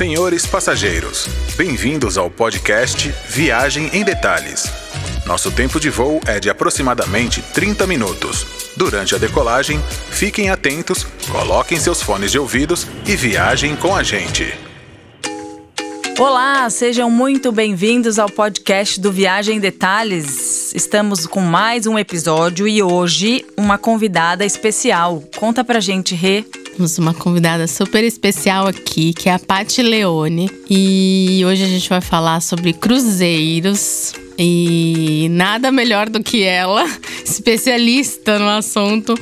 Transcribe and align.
Senhores 0.00 0.46
passageiros, 0.46 1.28
bem-vindos 1.58 2.16
ao 2.16 2.30
podcast 2.30 3.14
Viagem 3.28 3.90
em 3.92 4.02
Detalhes. 4.02 4.64
Nosso 5.26 5.52
tempo 5.52 5.78
de 5.78 5.90
voo 5.90 6.22
é 6.26 6.40
de 6.40 6.48
aproximadamente 6.48 7.42
30 7.52 7.86
minutos. 7.86 8.46
Durante 8.74 9.14
a 9.14 9.18
decolagem, 9.18 9.78
fiquem 10.10 10.48
atentos, 10.48 11.06
coloquem 11.30 11.78
seus 11.78 12.02
fones 12.02 12.32
de 12.32 12.38
ouvidos 12.38 12.86
e 13.06 13.14
viajem 13.14 13.76
com 13.76 13.94
a 13.94 14.02
gente. 14.02 14.46
Olá, 16.18 16.70
sejam 16.70 17.10
muito 17.10 17.52
bem-vindos 17.52 18.18
ao 18.18 18.30
podcast 18.30 18.98
do 18.98 19.12
Viagem 19.12 19.58
em 19.58 19.60
Detalhes. 19.60 20.74
Estamos 20.74 21.26
com 21.26 21.42
mais 21.42 21.86
um 21.86 21.98
episódio 21.98 22.66
e 22.66 22.82
hoje 22.82 23.44
uma 23.54 23.76
convidada 23.76 24.46
especial. 24.46 25.22
Conta 25.36 25.62
pra 25.62 25.78
gente, 25.78 26.14
Rê. 26.14 26.46
Temos 26.72 26.98
uma 26.98 27.12
convidada 27.12 27.66
super 27.66 28.02
especial 28.04 28.66
aqui, 28.66 29.12
que 29.12 29.28
é 29.28 29.32
a 29.32 29.38
Pati 29.38 29.82
Leone. 29.82 30.50
E 30.68 31.42
hoje 31.44 31.64
a 31.64 31.66
gente 31.66 31.88
vai 31.88 32.00
falar 32.00 32.40
sobre 32.40 32.72
cruzeiros. 32.72 34.12
E 34.38 35.28
nada 35.32 35.70
melhor 35.70 36.08
do 36.08 36.22
que 36.22 36.42
ela, 36.42 36.86
especialista 37.22 38.38
no 38.38 38.48
assunto, 38.48 39.14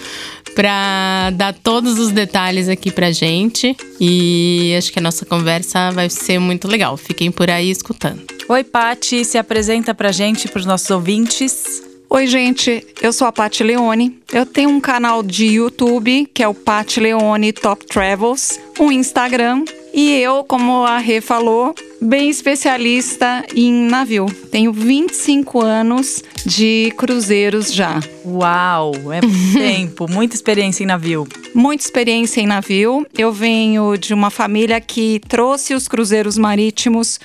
para 0.55 1.31
dar 1.31 1.53
todos 1.53 1.99
os 1.99 2.13
detalhes 2.13 2.69
aqui 2.69 2.93
pra 2.93 3.11
gente. 3.11 3.77
E 4.01 4.75
acho 4.79 4.93
que 4.93 4.99
a 5.01 5.03
nossa 5.03 5.27
conversa 5.27 5.91
vai 5.91 6.09
ser 6.09 6.39
muito 6.39 6.69
legal. 6.69 6.97
Fiquem 6.97 7.33
por 7.33 7.51
aí 7.51 7.71
escutando. 7.71 8.23
Oi, 8.49 8.63
Pati, 8.63 9.25
se 9.25 9.37
apresenta 9.37 9.93
pra 9.93 10.13
gente, 10.13 10.47
pros 10.49 10.65
nossos 10.65 10.89
ouvintes. 10.91 11.88
Oi, 12.11 12.27
gente, 12.27 12.87
eu 13.03 13.13
sou 13.13 13.29
a 13.29 13.33
Pat 13.33 13.61
Leone. 13.61 14.19
Eu 14.33 14.47
tenho 14.47 14.71
um 14.71 14.81
canal 14.81 15.23
de 15.23 15.45
YouTube 15.45 16.27
que 16.33 16.43
é 16.43 16.49
o 16.49 16.55
Pat 16.55 16.97
Leone 16.97 17.53
Top 17.53 17.85
Travels, 17.85 18.59
um 18.81 18.91
Instagram 18.91 19.63
e 19.93 20.13
eu, 20.15 20.43
como 20.43 20.85
a 20.85 20.97
Rê 20.97 21.21
falou, 21.21 21.75
bem 22.01 22.31
especialista 22.31 23.45
em 23.55 23.73
navio. 23.73 24.25
Tenho 24.51 24.73
25 24.73 25.61
anos 25.61 26.25
de 26.47 26.95
cruzeiros 26.97 27.71
já. 27.71 28.01
Uau, 28.25 28.95
é 29.13 29.21
muito 29.21 29.53
tempo, 29.59 30.11
muita 30.11 30.35
experiência 30.35 30.85
em 30.85 30.87
navio. 30.87 31.29
Muita 31.55 31.85
experiência 31.85 32.41
em 32.41 32.47
navio. 32.47 33.07
Eu 33.19 33.31
venho 33.33 33.99
de 33.99 34.15
uma 34.15 34.31
família 34.31 34.81
que 34.81 35.21
trouxe 35.29 35.75
os 35.75 35.87
cruzeiros 35.87 36.39
marítimos 36.39 37.21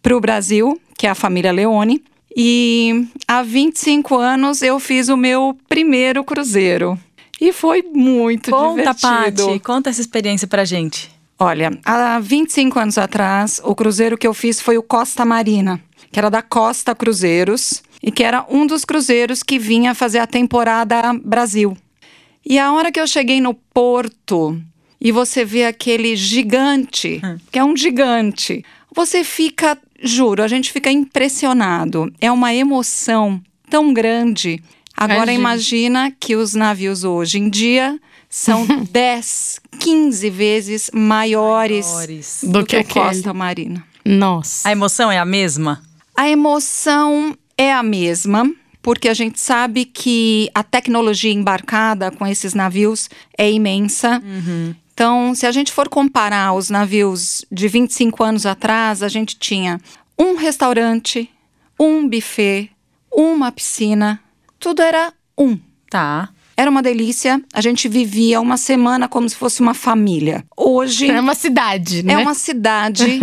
para 0.00 0.16
o 0.16 0.20
Brasil, 0.20 0.80
que 0.96 1.08
é 1.08 1.10
a 1.10 1.14
família 1.16 1.50
Leone. 1.50 2.04
E 2.40 3.08
há 3.26 3.42
25 3.42 4.16
anos 4.16 4.62
eu 4.62 4.78
fiz 4.78 5.08
o 5.08 5.16
meu 5.16 5.58
primeiro 5.68 6.22
cruzeiro. 6.22 6.96
E 7.40 7.52
foi 7.52 7.82
muito 7.82 8.52
conta, 8.52 8.76
divertido. 8.76 9.46
Pati, 9.46 9.58
conta 9.58 9.90
essa 9.90 10.00
experiência 10.00 10.46
pra 10.46 10.64
gente. 10.64 11.10
Olha, 11.36 11.76
há 11.84 12.20
25 12.20 12.78
anos 12.78 12.96
atrás, 12.96 13.60
o 13.64 13.74
cruzeiro 13.74 14.16
que 14.16 14.26
eu 14.26 14.32
fiz 14.32 14.60
foi 14.60 14.78
o 14.78 14.82
Costa 14.84 15.24
Marina, 15.24 15.80
que 16.12 16.18
era 16.20 16.30
da 16.30 16.40
Costa 16.40 16.94
Cruzeiros 16.94 17.82
e 18.00 18.12
que 18.12 18.22
era 18.22 18.46
um 18.48 18.68
dos 18.68 18.84
cruzeiros 18.84 19.42
que 19.42 19.58
vinha 19.58 19.92
fazer 19.92 20.20
a 20.20 20.26
temporada 20.26 21.12
Brasil. 21.24 21.76
E 22.46 22.56
a 22.56 22.72
hora 22.72 22.92
que 22.92 23.00
eu 23.00 23.06
cheguei 23.08 23.40
no 23.40 23.52
porto 23.52 24.56
e 25.00 25.10
você 25.10 25.44
vê 25.44 25.64
aquele 25.64 26.14
gigante, 26.14 27.20
hum. 27.24 27.36
que 27.50 27.58
é 27.58 27.64
um 27.64 27.76
gigante, 27.76 28.64
você 28.94 29.24
fica 29.24 29.78
Juro, 30.00 30.42
a 30.42 30.48
gente 30.48 30.72
fica 30.72 30.90
impressionado. 30.90 32.12
É 32.20 32.30
uma 32.30 32.54
emoção 32.54 33.40
tão 33.68 33.92
grande. 33.92 34.62
Agora 34.96 35.32
imagina, 35.32 36.06
imagina 36.06 36.16
que 36.18 36.36
os 36.36 36.54
navios 36.54 37.04
hoje 37.04 37.38
em 37.38 37.50
dia 37.50 37.98
são 38.28 38.66
10, 38.90 39.60
15 39.78 40.30
vezes 40.30 40.90
maiores, 40.92 41.86
maiores. 41.86 42.40
do, 42.42 42.60
do, 42.60 42.66
que, 42.66 42.82
que 42.84 42.94
Costa 42.94 43.34
Marina. 43.34 43.84
Nossa. 44.04 44.68
A 44.68 44.72
emoção 44.72 45.10
é 45.10 45.18
a 45.18 45.24
mesma? 45.24 45.82
A 46.16 46.28
emoção 46.28 47.36
é 47.56 47.72
a 47.72 47.82
mesma, 47.82 48.50
porque 48.80 49.08
a 49.08 49.14
gente 49.14 49.40
sabe 49.40 49.84
que 49.84 50.48
a 50.54 50.62
tecnologia 50.62 51.32
embarcada 51.32 52.10
com 52.10 52.26
esses 52.26 52.54
navios 52.54 53.08
é 53.36 53.50
imensa. 53.50 54.22
Uhum. 54.24 54.74
Então, 54.98 55.32
se 55.32 55.46
a 55.46 55.52
gente 55.52 55.70
for 55.70 55.88
comparar 55.88 56.52
os 56.54 56.70
navios 56.70 57.44
de 57.52 57.68
25 57.68 58.24
anos 58.24 58.44
atrás, 58.44 59.00
a 59.00 59.06
gente 59.06 59.38
tinha 59.38 59.80
um 60.18 60.34
restaurante, 60.34 61.30
um 61.78 62.08
buffet, 62.08 62.68
uma 63.12 63.52
piscina, 63.52 64.18
tudo 64.58 64.82
era 64.82 65.12
um. 65.38 65.56
Tá. 65.88 66.30
Era 66.56 66.68
uma 66.68 66.82
delícia. 66.82 67.40
A 67.54 67.60
gente 67.60 67.88
vivia 67.88 68.40
uma 68.40 68.56
semana 68.56 69.06
como 69.06 69.28
se 69.28 69.36
fosse 69.36 69.60
uma 69.60 69.72
família. 69.72 70.44
Hoje. 70.56 71.08
É 71.08 71.20
uma 71.20 71.36
cidade, 71.36 72.02
né? 72.02 72.14
É 72.14 72.18
uma 72.18 72.34
cidade 72.34 73.20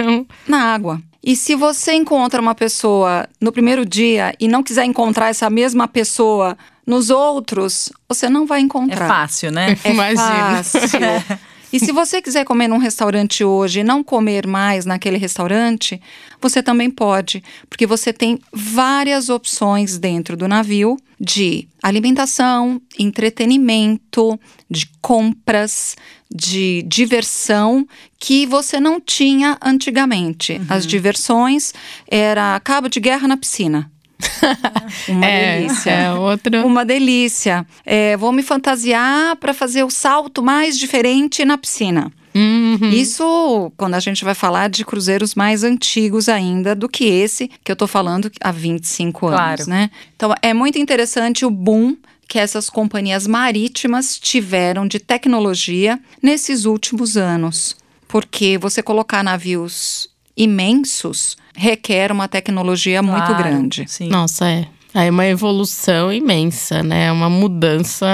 na 0.48 0.74
água. 0.74 1.02
E 1.22 1.36
se 1.36 1.56
você 1.56 1.92
encontra 1.92 2.42
uma 2.42 2.56
pessoa 2.56 3.28
no 3.42 3.52
primeiro 3.52 3.86
dia 3.86 4.34
e 4.40 4.48
não 4.48 4.64
quiser 4.64 4.86
encontrar 4.86 5.28
essa 5.28 5.50
mesma 5.50 5.90
pessoa 5.90 6.58
nos 6.88 7.10
outros, 7.10 7.92
você 8.08 8.30
não 8.30 8.46
vai 8.46 8.62
encontrar. 8.62 9.04
É 9.04 9.08
fácil, 9.10 9.52
né? 9.52 9.76
É 9.84 9.92
Imagina. 9.92 10.64
fácil. 10.64 11.00
E 11.72 11.80
se 11.80 11.92
você 11.92 12.22
quiser 12.22 12.46
comer 12.46 12.68
num 12.68 12.78
restaurante 12.78 13.44
hoje 13.44 13.80
e 13.80 13.84
não 13.84 14.04
comer 14.04 14.48
mais 14.48 14.86
naquele 14.86 15.18
restaurante, 15.18 16.02
você 16.42 16.62
também 16.62 16.90
pode, 16.90 17.44
porque 17.70 17.86
você 17.86 18.14
tem 18.14 18.40
várias 18.52 19.30
opções 19.30 19.98
dentro 19.98 20.38
do 20.38 20.48
navio 20.48 20.98
de 21.20 21.68
alimentação, 21.82 22.82
entretenimento, 23.00 24.40
de 24.70 24.90
compras, 25.02 25.96
de 26.34 26.84
diversão 26.88 27.88
que 28.20 28.46
você 28.46 28.80
não 28.80 29.00
tinha 29.00 29.58
antigamente. 29.62 30.54
Uhum. 30.54 30.66
As 30.70 30.86
diversões 30.86 31.74
era 32.08 32.60
cabo 32.60 32.90
de 32.90 33.00
guerra 33.00 33.28
na 33.28 33.38
piscina. 33.38 33.92
Uma 35.08 35.26
é, 35.26 35.58
delícia. 35.60 35.92
É 35.92 36.14
outro. 36.14 36.66
Uma 36.66 36.86
delícia. 36.86 37.66
É, 37.86 38.16
vou 38.18 38.32
me 38.32 38.44
fantasiar 38.44 39.36
para 39.38 39.54
fazer 39.54 39.84
o 39.84 39.90
salto 39.90 40.42
mais 40.42 40.78
diferente 40.78 41.44
na 41.44 41.58
piscina. 41.58 42.12
Uhum. 42.36 42.90
Isso 42.90 43.72
quando 43.78 43.94
a 43.94 44.00
gente 44.00 44.26
vai 44.26 44.36
falar 44.36 44.70
de 44.70 44.84
cruzeiros 44.84 45.36
mais 45.36 45.64
antigos 45.64 46.28
ainda 46.28 46.76
do 46.76 46.90
que 46.90 47.06
esse 47.06 47.50
que 47.64 47.72
eu 47.72 47.76
tô 47.78 47.88
falando 47.88 48.30
há 48.42 48.52
25 48.52 49.28
anos, 49.28 49.40
claro. 49.40 49.70
né? 49.70 49.90
Então 50.16 50.34
é 50.42 50.54
muito 50.54 50.78
interessante 50.78 51.46
o 51.46 51.50
boom 51.50 51.96
que 52.28 52.38
essas 52.38 52.70
companhias 52.70 53.26
marítimas 53.26 54.20
tiveram 54.20 54.86
de 54.88 55.00
tecnologia 55.00 56.00
nesses 56.22 56.66
últimos 56.66 57.16
anos. 57.16 57.78
Porque 58.08 58.58
você 58.58 58.84
colocar 58.84 59.24
navios 59.24 60.10
imensos 60.36 61.38
requer 61.56 62.12
uma 62.12 62.28
tecnologia 62.28 63.02
claro, 63.02 63.18
muito 63.18 63.38
grande. 63.38 63.86
Sim. 63.88 64.10
Nossa, 64.10 64.48
é. 64.48 64.68
É 64.94 65.12
uma 65.12 65.26
evolução 65.26 66.12
imensa, 66.12 66.82
né? 66.82 67.12
Uma 67.12 67.30
mudança. 67.30 68.08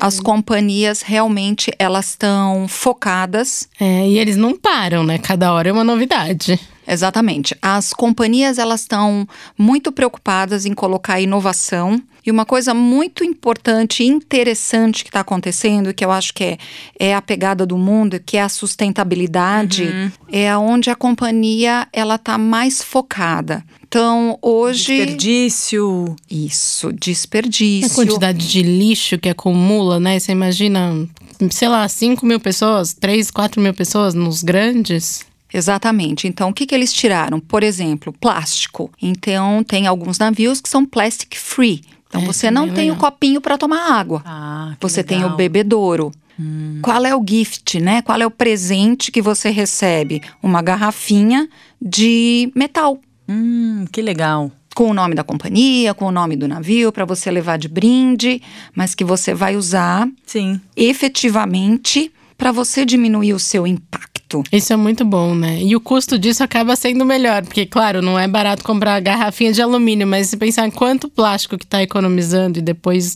As 0.00 0.18
companhias 0.18 1.00
realmente 1.00 1.72
elas 1.78 2.08
estão 2.08 2.66
focadas. 2.66 3.68
É, 3.78 4.08
e 4.08 4.18
eles 4.18 4.36
não 4.36 4.58
param, 4.58 5.04
né? 5.04 5.16
Cada 5.18 5.52
hora 5.52 5.68
é 5.68 5.72
uma 5.72 5.84
novidade. 5.84 6.58
Exatamente. 6.86 7.56
As 7.62 7.92
companhias 7.92 8.58
elas 8.58 8.80
estão 8.80 9.26
muito 9.56 9.92
preocupadas 9.92 10.66
em 10.66 10.74
colocar 10.74 11.20
inovação 11.20 12.02
e 12.24 12.30
uma 12.30 12.46
coisa 12.46 12.72
muito 12.72 13.24
importante 13.24 14.02
e 14.02 14.06
interessante 14.06 15.02
que 15.02 15.10
está 15.10 15.20
acontecendo, 15.20 15.92
que 15.92 16.04
eu 16.04 16.10
acho 16.10 16.32
que 16.32 16.44
é, 16.44 16.58
é 16.98 17.14
a 17.14 17.20
pegada 17.20 17.66
do 17.66 17.76
mundo, 17.76 18.20
que 18.24 18.36
é 18.36 18.42
a 18.42 18.48
sustentabilidade, 18.48 19.82
uhum. 19.84 20.12
é 20.30 20.56
onde 20.56 20.88
a 20.88 20.94
companhia 20.94 21.88
ela 21.92 22.14
está 22.14 22.38
mais 22.38 22.80
focada. 22.80 23.64
Então, 23.82 24.38
hoje. 24.40 24.96
Desperdício. 24.98 26.16
Isso, 26.30 26.92
desperdício. 26.92 27.90
A 27.90 27.94
quantidade 27.94 28.48
de 28.48 28.62
lixo 28.62 29.18
que 29.18 29.28
acumula, 29.28 29.98
né? 29.98 30.18
Você 30.18 30.32
imagina, 30.32 31.06
sei 31.50 31.68
lá, 31.68 31.86
5 31.86 32.24
mil 32.24 32.40
pessoas, 32.40 32.94
3, 32.94 33.30
4 33.30 33.60
mil 33.60 33.74
pessoas 33.74 34.14
nos 34.14 34.42
grandes. 34.42 35.26
Exatamente. 35.52 36.26
Então, 36.26 36.48
o 36.48 36.52
que, 36.52 36.66
que 36.66 36.74
eles 36.74 36.92
tiraram? 36.92 37.38
Por 37.38 37.62
exemplo, 37.62 38.12
plástico. 38.12 38.90
Então, 39.00 39.62
tem 39.62 39.86
alguns 39.86 40.18
navios 40.18 40.60
que 40.60 40.68
são 40.68 40.84
plastic 40.84 41.36
free. 41.36 41.82
Então, 42.08 42.22
é, 42.22 42.24
você 42.24 42.50
não 42.50 42.70
tem 42.70 42.90
o 42.90 42.96
copinho 42.96 43.40
para 43.40 43.58
tomar 43.58 43.92
água. 43.92 44.22
Ah, 44.24 44.76
você 44.80 45.02
legal. 45.02 45.18
tem 45.20 45.24
o 45.24 45.36
bebedouro. 45.36 46.12
Hum. 46.38 46.78
Qual 46.82 47.04
é 47.04 47.14
o 47.14 47.24
gift, 47.26 47.80
né? 47.80 48.02
Qual 48.02 48.20
é 48.20 48.26
o 48.26 48.30
presente 48.30 49.10
que 49.10 49.22
você 49.22 49.50
recebe? 49.50 50.20
Uma 50.42 50.62
garrafinha 50.62 51.48
de 51.80 52.50
metal. 52.54 52.98
Hum, 53.28 53.84
que 53.90 54.02
legal. 54.02 54.50
Com 54.74 54.90
o 54.90 54.94
nome 54.94 55.14
da 55.14 55.22
companhia, 55.22 55.92
com 55.92 56.06
o 56.06 56.10
nome 56.10 56.34
do 56.34 56.48
navio, 56.48 56.90
para 56.92 57.04
você 57.04 57.30
levar 57.30 57.58
de 57.58 57.68
brinde, 57.68 58.40
mas 58.74 58.94
que 58.94 59.04
você 59.04 59.34
vai 59.34 59.54
usar 59.54 60.08
Sim. 60.26 60.60
efetivamente 60.74 62.10
para 62.38 62.52
você 62.52 62.84
diminuir 62.84 63.34
o 63.34 63.38
seu 63.38 63.66
impacto 63.66 64.11
custo. 64.40 64.56
Isso 64.56 64.72
é 64.72 64.76
muito 64.76 65.04
bom, 65.04 65.34
né? 65.34 65.60
E 65.62 65.74
o 65.76 65.80
custo 65.80 66.18
disso 66.18 66.42
acaba 66.42 66.74
sendo 66.76 67.04
melhor, 67.04 67.42
porque, 67.42 67.66
claro, 67.66 68.00
não 68.00 68.18
é 68.18 68.26
barato 68.26 68.64
comprar 68.64 68.98
garrafinha 69.00 69.52
de 69.52 69.60
alumínio, 69.60 70.06
mas 70.06 70.28
se 70.28 70.36
pensar 70.36 70.66
em 70.66 70.70
quanto 70.70 71.08
plástico 71.08 71.58
que 71.58 71.64
está 71.64 71.82
economizando 71.82 72.58
e 72.58 72.62
depois 72.62 73.14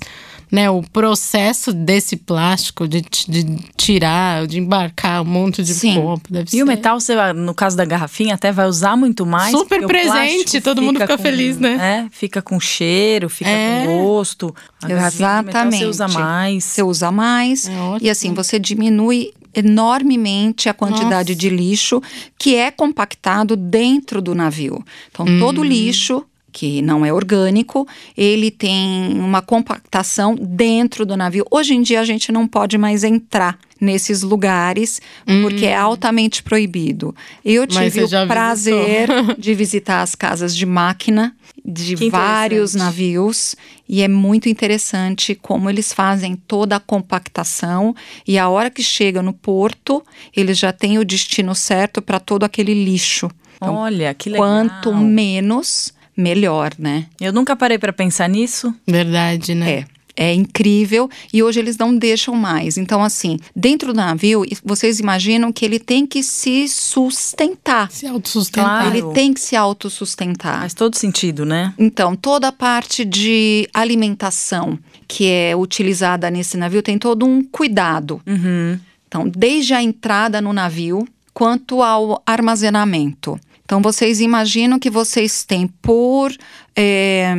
né, 0.50 0.70
o 0.70 0.80
processo 0.80 1.72
desse 1.72 2.16
plástico 2.16 2.86
de, 2.86 3.02
de 3.28 3.44
tirar, 3.76 4.46
de 4.46 4.60
embarcar 4.60 5.22
um 5.22 5.24
monte 5.24 5.60
de 5.64 5.74
Sim. 5.74 6.00
copo. 6.00 6.32
Deve 6.32 6.44
E 6.48 6.50
ser 6.58 6.62
o 6.62 6.66
metal, 6.66 7.00
você, 7.00 7.32
no 7.32 7.52
caso 7.52 7.76
da 7.76 7.84
garrafinha, 7.84 8.34
até 8.34 8.52
vai 8.52 8.66
usar 8.69 8.96
muito 8.96 9.26
mais. 9.26 9.50
Super 9.50 9.84
presente, 9.86 10.60
todo 10.60 10.80
mundo 10.80 11.00
fica 11.00 11.16
com- 11.16 11.22
feliz, 11.22 11.58
né? 11.58 12.06
É, 12.06 12.16
fica 12.16 12.40
com 12.40 12.60
cheiro, 12.60 13.28
fica 13.28 13.50
É. 13.50 13.86
com 13.86 13.98
gosto. 14.04 14.54
A 14.80 14.86
garrafinha 14.86 15.28
de 15.40 15.46
metal 15.46 15.62
você 15.64 15.76
Exatamente. 15.78 15.84
usa 15.86 16.08
mais. 16.08 16.64
Você 16.64 16.82
usa 16.84 17.10
mais. 17.10 17.69
É 17.69 17.80
ótimo. 17.80 18.06
e 18.06 18.10
assim, 18.10 18.32
você 18.32 18.56
diminui 18.60 19.32
enormemente 19.56 20.69
a 20.69 20.75
quantidade 20.75 21.35
de 21.35 21.49
lixo 21.49 22.03
que 22.38 22.55
é 22.55 22.70
compactado 22.70 23.56
dentro 23.56 24.20
do 24.20 24.35
navio. 24.35 24.85
Então, 25.11 25.26
todo 25.38 25.64
lixo 25.64 26.25
que 26.53 26.81
não 26.81 27.05
é 27.05 27.12
orgânico, 27.12 27.87
ele 28.17 28.50
tem 28.50 29.12
uma 29.19 29.43
compactação 29.43 30.35
dentro 30.35 31.05
do 31.05 31.14
navio. 31.14 31.44
Hoje 31.50 31.75
em 31.75 31.82
dia 31.82 32.00
a 32.00 32.05
gente 32.05 32.32
não 32.32 32.49
pode 32.49 32.79
mais 32.79 33.05
entrar 33.05 33.58
nesses 33.79 34.23
lugares 34.23 35.03
porque 35.43 35.67
é 35.67 35.76
altamente 35.76 36.43
proibido. 36.43 37.14
Eu 37.44 37.67
Mas 37.70 37.93
tive 37.93 38.05
o 38.06 38.26
prazer 38.26 39.08
de 39.37 39.53
visitar 39.53 40.00
as 40.00 40.14
casas 40.14 40.56
de 40.56 40.64
máquina 40.64 41.37
de 41.66 41.96
vários 42.08 42.74
navios 42.74 43.56
e 43.88 44.00
é 44.00 44.06
muito 44.06 44.48
interessante 44.48 45.34
como 45.34 45.68
eles 45.68 45.92
fazem 45.92 46.36
toda 46.36 46.76
a 46.76 46.80
compactação 46.80 47.94
e 48.26 48.38
a 48.38 48.48
hora 48.48 48.70
que 48.70 48.82
chega 48.82 49.20
no 49.20 49.32
porto, 49.32 50.04
eles 50.34 50.58
já 50.58 50.72
têm 50.72 50.98
o 50.98 51.04
destino 51.04 51.54
certo 51.54 52.00
para 52.00 52.20
todo 52.20 52.44
aquele 52.44 52.72
lixo. 52.72 53.28
Então, 53.56 53.74
Olha, 53.74 54.14
que 54.14 54.30
legal. 54.30 54.46
quanto 54.46 54.94
menos, 54.94 55.92
melhor, 56.16 56.72
né? 56.78 57.06
Eu 57.20 57.32
nunca 57.32 57.56
parei 57.56 57.78
pra 57.78 57.92
pensar 57.92 58.28
nisso. 58.28 58.72
Verdade, 58.86 59.54
né? 59.54 59.70
É. 59.70 59.95
É 60.16 60.32
incrível 60.32 61.10
e 61.32 61.42
hoje 61.42 61.60
eles 61.60 61.76
não 61.76 61.94
deixam 61.94 62.34
mais. 62.34 62.78
Então, 62.78 63.02
assim, 63.02 63.38
dentro 63.54 63.92
do 63.92 63.96
navio, 63.96 64.44
vocês 64.64 64.98
imaginam 64.98 65.52
que 65.52 65.64
ele 65.64 65.78
tem 65.78 66.06
que 66.06 66.22
se 66.22 66.66
sustentar. 66.68 67.90
Se 67.90 68.06
autossustentar. 68.06 68.82
Claro. 68.82 68.96
Ele 68.96 69.14
tem 69.14 69.34
que 69.34 69.40
se 69.40 69.54
autossustentar. 69.54 70.60
Faz 70.60 70.74
todo 70.74 70.96
sentido, 70.96 71.44
né? 71.44 71.74
Então, 71.78 72.16
toda 72.16 72.48
a 72.48 72.52
parte 72.52 73.04
de 73.04 73.68
alimentação 73.74 74.78
que 75.06 75.26
é 75.26 75.54
utilizada 75.54 76.30
nesse 76.30 76.56
navio 76.56 76.82
tem 76.82 76.98
todo 76.98 77.26
um 77.26 77.42
cuidado. 77.42 78.20
Uhum. 78.26 78.78
Então, 79.06 79.28
desde 79.28 79.74
a 79.74 79.82
entrada 79.82 80.40
no 80.40 80.52
navio 80.52 81.06
quanto 81.32 81.82
ao 81.82 82.22
armazenamento. 82.26 83.38
Então, 83.66 83.82
vocês 83.82 84.20
imaginam 84.20 84.78
que 84.78 84.88
vocês 84.88 85.42
têm 85.44 85.66
por 85.82 86.32
eh, 86.76 87.34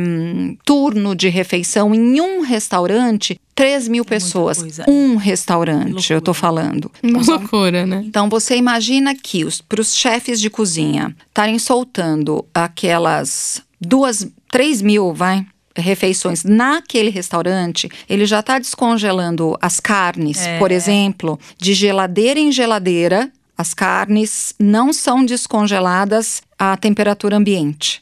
turno 0.64 1.14
de 1.16 1.28
refeição 1.28 1.94
em 1.94 2.20
um 2.20 2.42
restaurante 2.42 3.40
3 3.54 3.88
mil 3.88 4.04
pessoas. 4.04 4.58
coisa. 4.58 4.84
Um 4.86 5.16
restaurante, 5.16 6.12
eu 6.12 6.20
tô 6.20 6.32
falando. 6.34 6.90
Uma 7.02 7.22
loucura, 7.24 7.84
né? 7.86 8.02
Então 8.06 8.28
você 8.28 8.56
imagina 8.56 9.14
que 9.16 9.44
para 9.68 9.80
os 9.80 9.94
chefes 9.96 10.40
de 10.40 10.48
cozinha 10.50 11.16
estarem 11.28 11.58
soltando 11.58 12.44
aquelas 12.54 13.60
duas, 13.80 14.28
três 14.50 14.80
mil, 14.82 15.12
vai? 15.12 15.44
Refeições 15.76 16.42
naquele 16.44 17.08
restaurante, 17.10 17.88
ele 18.08 18.26
já 18.26 18.40
está 18.40 18.58
descongelando 18.58 19.56
as 19.62 19.78
carnes, 19.80 20.38
É. 20.38 20.58
por 20.58 20.70
exemplo, 20.72 21.38
de 21.56 21.72
geladeira 21.72 22.38
em 22.38 22.50
geladeira. 22.52 23.30
As 23.58 23.74
carnes 23.74 24.54
não 24.56 24.92
são 24.92 25.24
descongeladas 25.26 26.40
à 26.56 26.76
temperatura 26.76 27.36
ambiente. 27.36 28.00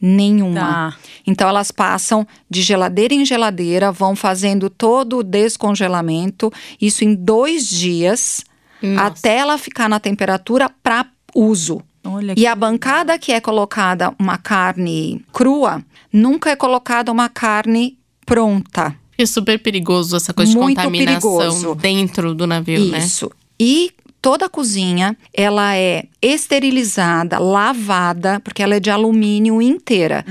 Nenhuma. 0.00 0.60
Tá. 0.60 0.96
Então 1.26 1.48
elas 1.48 1.70
passam 1.70 2.26
de 2.48 2.60
geladeira 2.60 3.14
em 3.14 3.24
geladeira, 3.24 3.90
vão 3.90 4.14
fazendo 4.14 4.68
todo 4.68 5.18
o 5.18 5.22
descongelamento, 5.24 6.52
isso 6.80 7.04
em 7.04 7.14
dois 7.14 7.66
dias, 7.68 8.44
até 8.98 9.38
ela 9.38 9.58
ficar 9.58 9.88
na 9.88 9.98
temperatura 9.98 10.70
para 10.82 11.06
uso. 11.34 11.82
Olha 12.04 12.34
E 12.36 12.46
a 12.46 12.54
bancada 12.54 13.18
que 13.18 13.32
é 13.32 13.40
colocada 13.40 14.14
uma 14.18 14.38
carne 14.38 15.24
crua, 15.32 15.82
nunca 16.12 16.50
é 16.50 16.56
colocada 16.56 17.10
uma 17.10 17.28
carne 17.28 17.98
pronta. 18.24 18.94
É 19.16 19.26
super 19.26 19.58
perigoso 19.58 20.16
essa 20.16 20.32
coisa 20.32 20.52
Muito 20.52 20.78
de 20.78 20.84
contaminação 20.84 21.38
perigoso. 21.38 21.74
dentro 21.74 22.34
do 22.34 22.46
navio, 22.46 22.84
né? 22.84 22.98
Isso. 22.98 23.30
E 23.58 23.92
toda 24.20 24.46
a 24.46 24.48
cozinha, 24.48 25.16
ela 25.32 25.76
é 25.76 26.04
esterilizada, 26.20 27.38
lavada, 27.38 28.40
porque 28.40 28.62
ela 28.62 28.74
é 28.76 28.80
de 28.80 28.90
alumínio 28.90 29.60
inteira, 29.62 30.24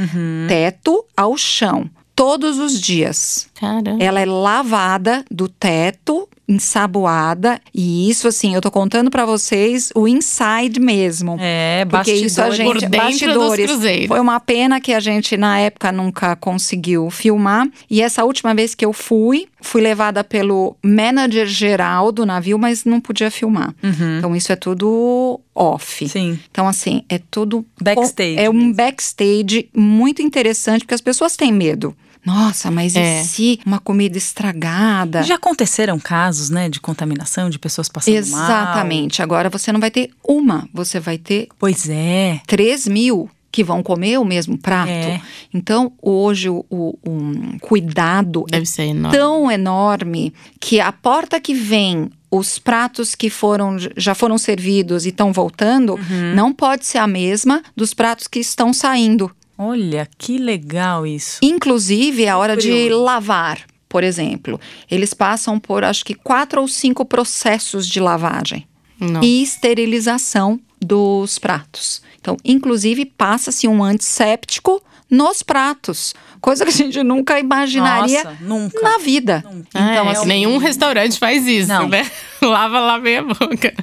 teto 0.48 1.06
ao 1.16 1.38
chão, 1.38 1.90
todos 2.16 2.58
os 2.60 2.80
dias. 2.80 3.48
Caramba. 3.60 4.04
Ela 4.04 4.20
é 4.20 4.26
lavada 4.26 5.24
do 5.30 5.48
teto, 5.48 6.28
ensaboada, 6.48 7.60
e 7.74 8.10
isso 8.10 8.28
assim, 8.28 8.56
eu 8.56 8.62
tô 8.62 8.72
contando 8.72 9.10
pra 9.12 9.26
vocês 9.26 9.90
o 9.94 10.08
inside 10.08 10.80
mesmo. 10.80 11.38
É, 11.40 11.86
Porque 11.86 12.14
isso 12.14 12.42
a 12.42 12.50
gente, 12.52 12.66
Por 12.66 12.80
dentro 12.80 12.98
bastidores. 12.98 14.08
Foi 14.08 14.20
uma 14.20 14.40
pena 14.40 14.80
que 14.80 14.94
a 14.94 15.00
gente 15.00 15.36
na 15.36 15.60
época 15.60 15.92
nunca 15.92 16.36
conseguiu 16.36 17.10
filmar. 17.10 17.68
E 17.90 18.02
essa 18.02 18.24
última 18.24 18.54
vez 18.54 18.74
que 18.74 18.86
eu 18.86 18.94
fui, 18.94 19.48
fui 19.62 19.82
levada 19.82 20.24
pelo 20.24 20.76
manager 20.82 21.46
geral 21.46 22.12
do 22.12 22.26
navio, 22.26 22.58
mas 22.58 22.86
não 22.86 23.00
podia 23.02 23.30
filmar. 23.30 23.74
Então 24.18 24.36
isso 24.36 24.52
é 24.52 24.56
tudo 24.56 25.40
off. 25.54 26.08
Sim. 26.08 26.40
Então 26.50 26.68
assim, 26.68 27.04
é 27.10 27.20
tudo 27.20 27.66
Backstage 27.82 28.38
É 28.40 28.50
um 28.50 28.54
mesmo. 28.54 28.74
backstage 28.76 29.70
muito 29.76 30.22
interessante 30.22 30.82
porque 30.82 30.94
as 30.96 31.02
pessoas 31.02 31.36
têm 31.36 31.52
medo. 31.52 31.96
Nossa, 32.28 32.70
mas 32.70 32.96
É. 32.96 33.22
e 33.22 33.24
se 33.26 33.60
uma 33.66 33.80
comida 33.80 34.18
estragada? 34.18 35.24
Já 35.24 35.36
aconteceram 35.36 35.98
casos, 35.98 36.50
né, 36.50 36.68
de 36.70 36.80
contaminação, 36.82 37.50
de 37.50 37.58
pessoas 37.58 37.88
passando 37.88 38.14
mal? 38.14 38.20
Exatamente. 38.44 39.22
Agora 39.22 39.50
você 39.50 39.72
não 39.72 39.80
vai 39.80 39.90
ter 39.90 40.12
uma, 40.28 40.68
você 40.74 41.00
vai 41.00 41.18
ter 41.18 41.48
Pois 41.58 41.88
é. 41.90 42.42
3 42.46 42.86
mil 42.88 43.30
que 43.50 43.64
vão 43.64 43.82
comer 43.82 44.20
o 44.20 44.26
mesmo 44.26 44.58
prato. 44.58 44.90
É. 44.92 45.22
Então, 45.54 45.94
hoje, 46.02 46.50
o, 46.50 46.66
o- 46.70 47.00
um 47.08 47.58
cuidado 47.60 48.44
é 48.50 48.58
Deve 48.58 48.66
ser 48.66 48.84
enorme. 48.84 49.18
tão 49.18 49.50
enorme 49.50 50.34
que 50.60 50.80
a 50.82 50.92
porta 50.92 51.40
que 51.40 51.54
vem, 51.56 52.10
os 52.30 52.60
pratos 52.60 53.16
que 53.16 53.30
foram 53.30 53.78
já 53.96 54.14
foram 54.14 54.38
servidos 54.38 55.06
e 55.06 55.10
estão 55.10 55.32
voltando, 55.32 55.94
Uhum. 55.94 56.36
não 56.36 56.54
pode 56.54 56.86
ser 56.86 56.98
a 56.98 57.08
mesma 57.08 57.64
dos 57.76 57.94
pratos 57.94 58.28
que 58.28 58.40
estão 58.40 58.74
saindo. 58.74 59.32
Olha, 59.58 60.08
que 60.18 60.38
legal 60.38 61.06
isso. 61.06 61.40
Inclusive, 61.42 62.28
a 62.28 62.38
hora 62.38 62.56
de 62.56 62.90
lavar, 62.90 63.66
por 63.90 64.04
exemplo. 64.04 64.60
Eles 64.90 65.14
passam 65.14 65.60
por, 65.60 65.84
acho 65.84 66.06
que, 66.06 66.14
quatro 66.14 66.62
ou 66.62 66.68
cinco 66.68 67.04
processos 67.04 67.88
de 67.88 68.00
lavagem 68.00 68.68
Nossa. 69.00 69.26
e 69.26 69.42
esterilização 69.42 70.60
dos 70.80 71.40
pratos. 71.40 72.02
Então, 72.20 72.38
inclusive, 72.46 73.06
passa-se 73.06 73.68
um 73.68 73.84
antisséptico 73.84 74.82
nos 75.10 75.42
pratos, 75.42 76.14
coisa 76.42 76.64
que 76.66 76.72
a 76.72 76.74
gente 76.74 77.02
nunca 77.04 77.40
imaginaria 77.40 78.24
Nossa, 78.24 78.38
nunca. 78.42 78.82
na 78.82 78.98
vida. 79.00 79.44
Ah, 79.74 79.92
Então, 79.92 80.10
é, 80.10 80.12
assim, 80.12 80.28
nenhum 80.28 80.58
restaurante 80.58 81.18
faz 81.20 81.46
isso, 81.48 81.68
Não. 81.70 81.88
né? 81.90 82.10
Lava 82.42 82.80
lá 82.80 83.00
bem 83.00 83.18
a 83.18 83.24
boca. 83.24 83.74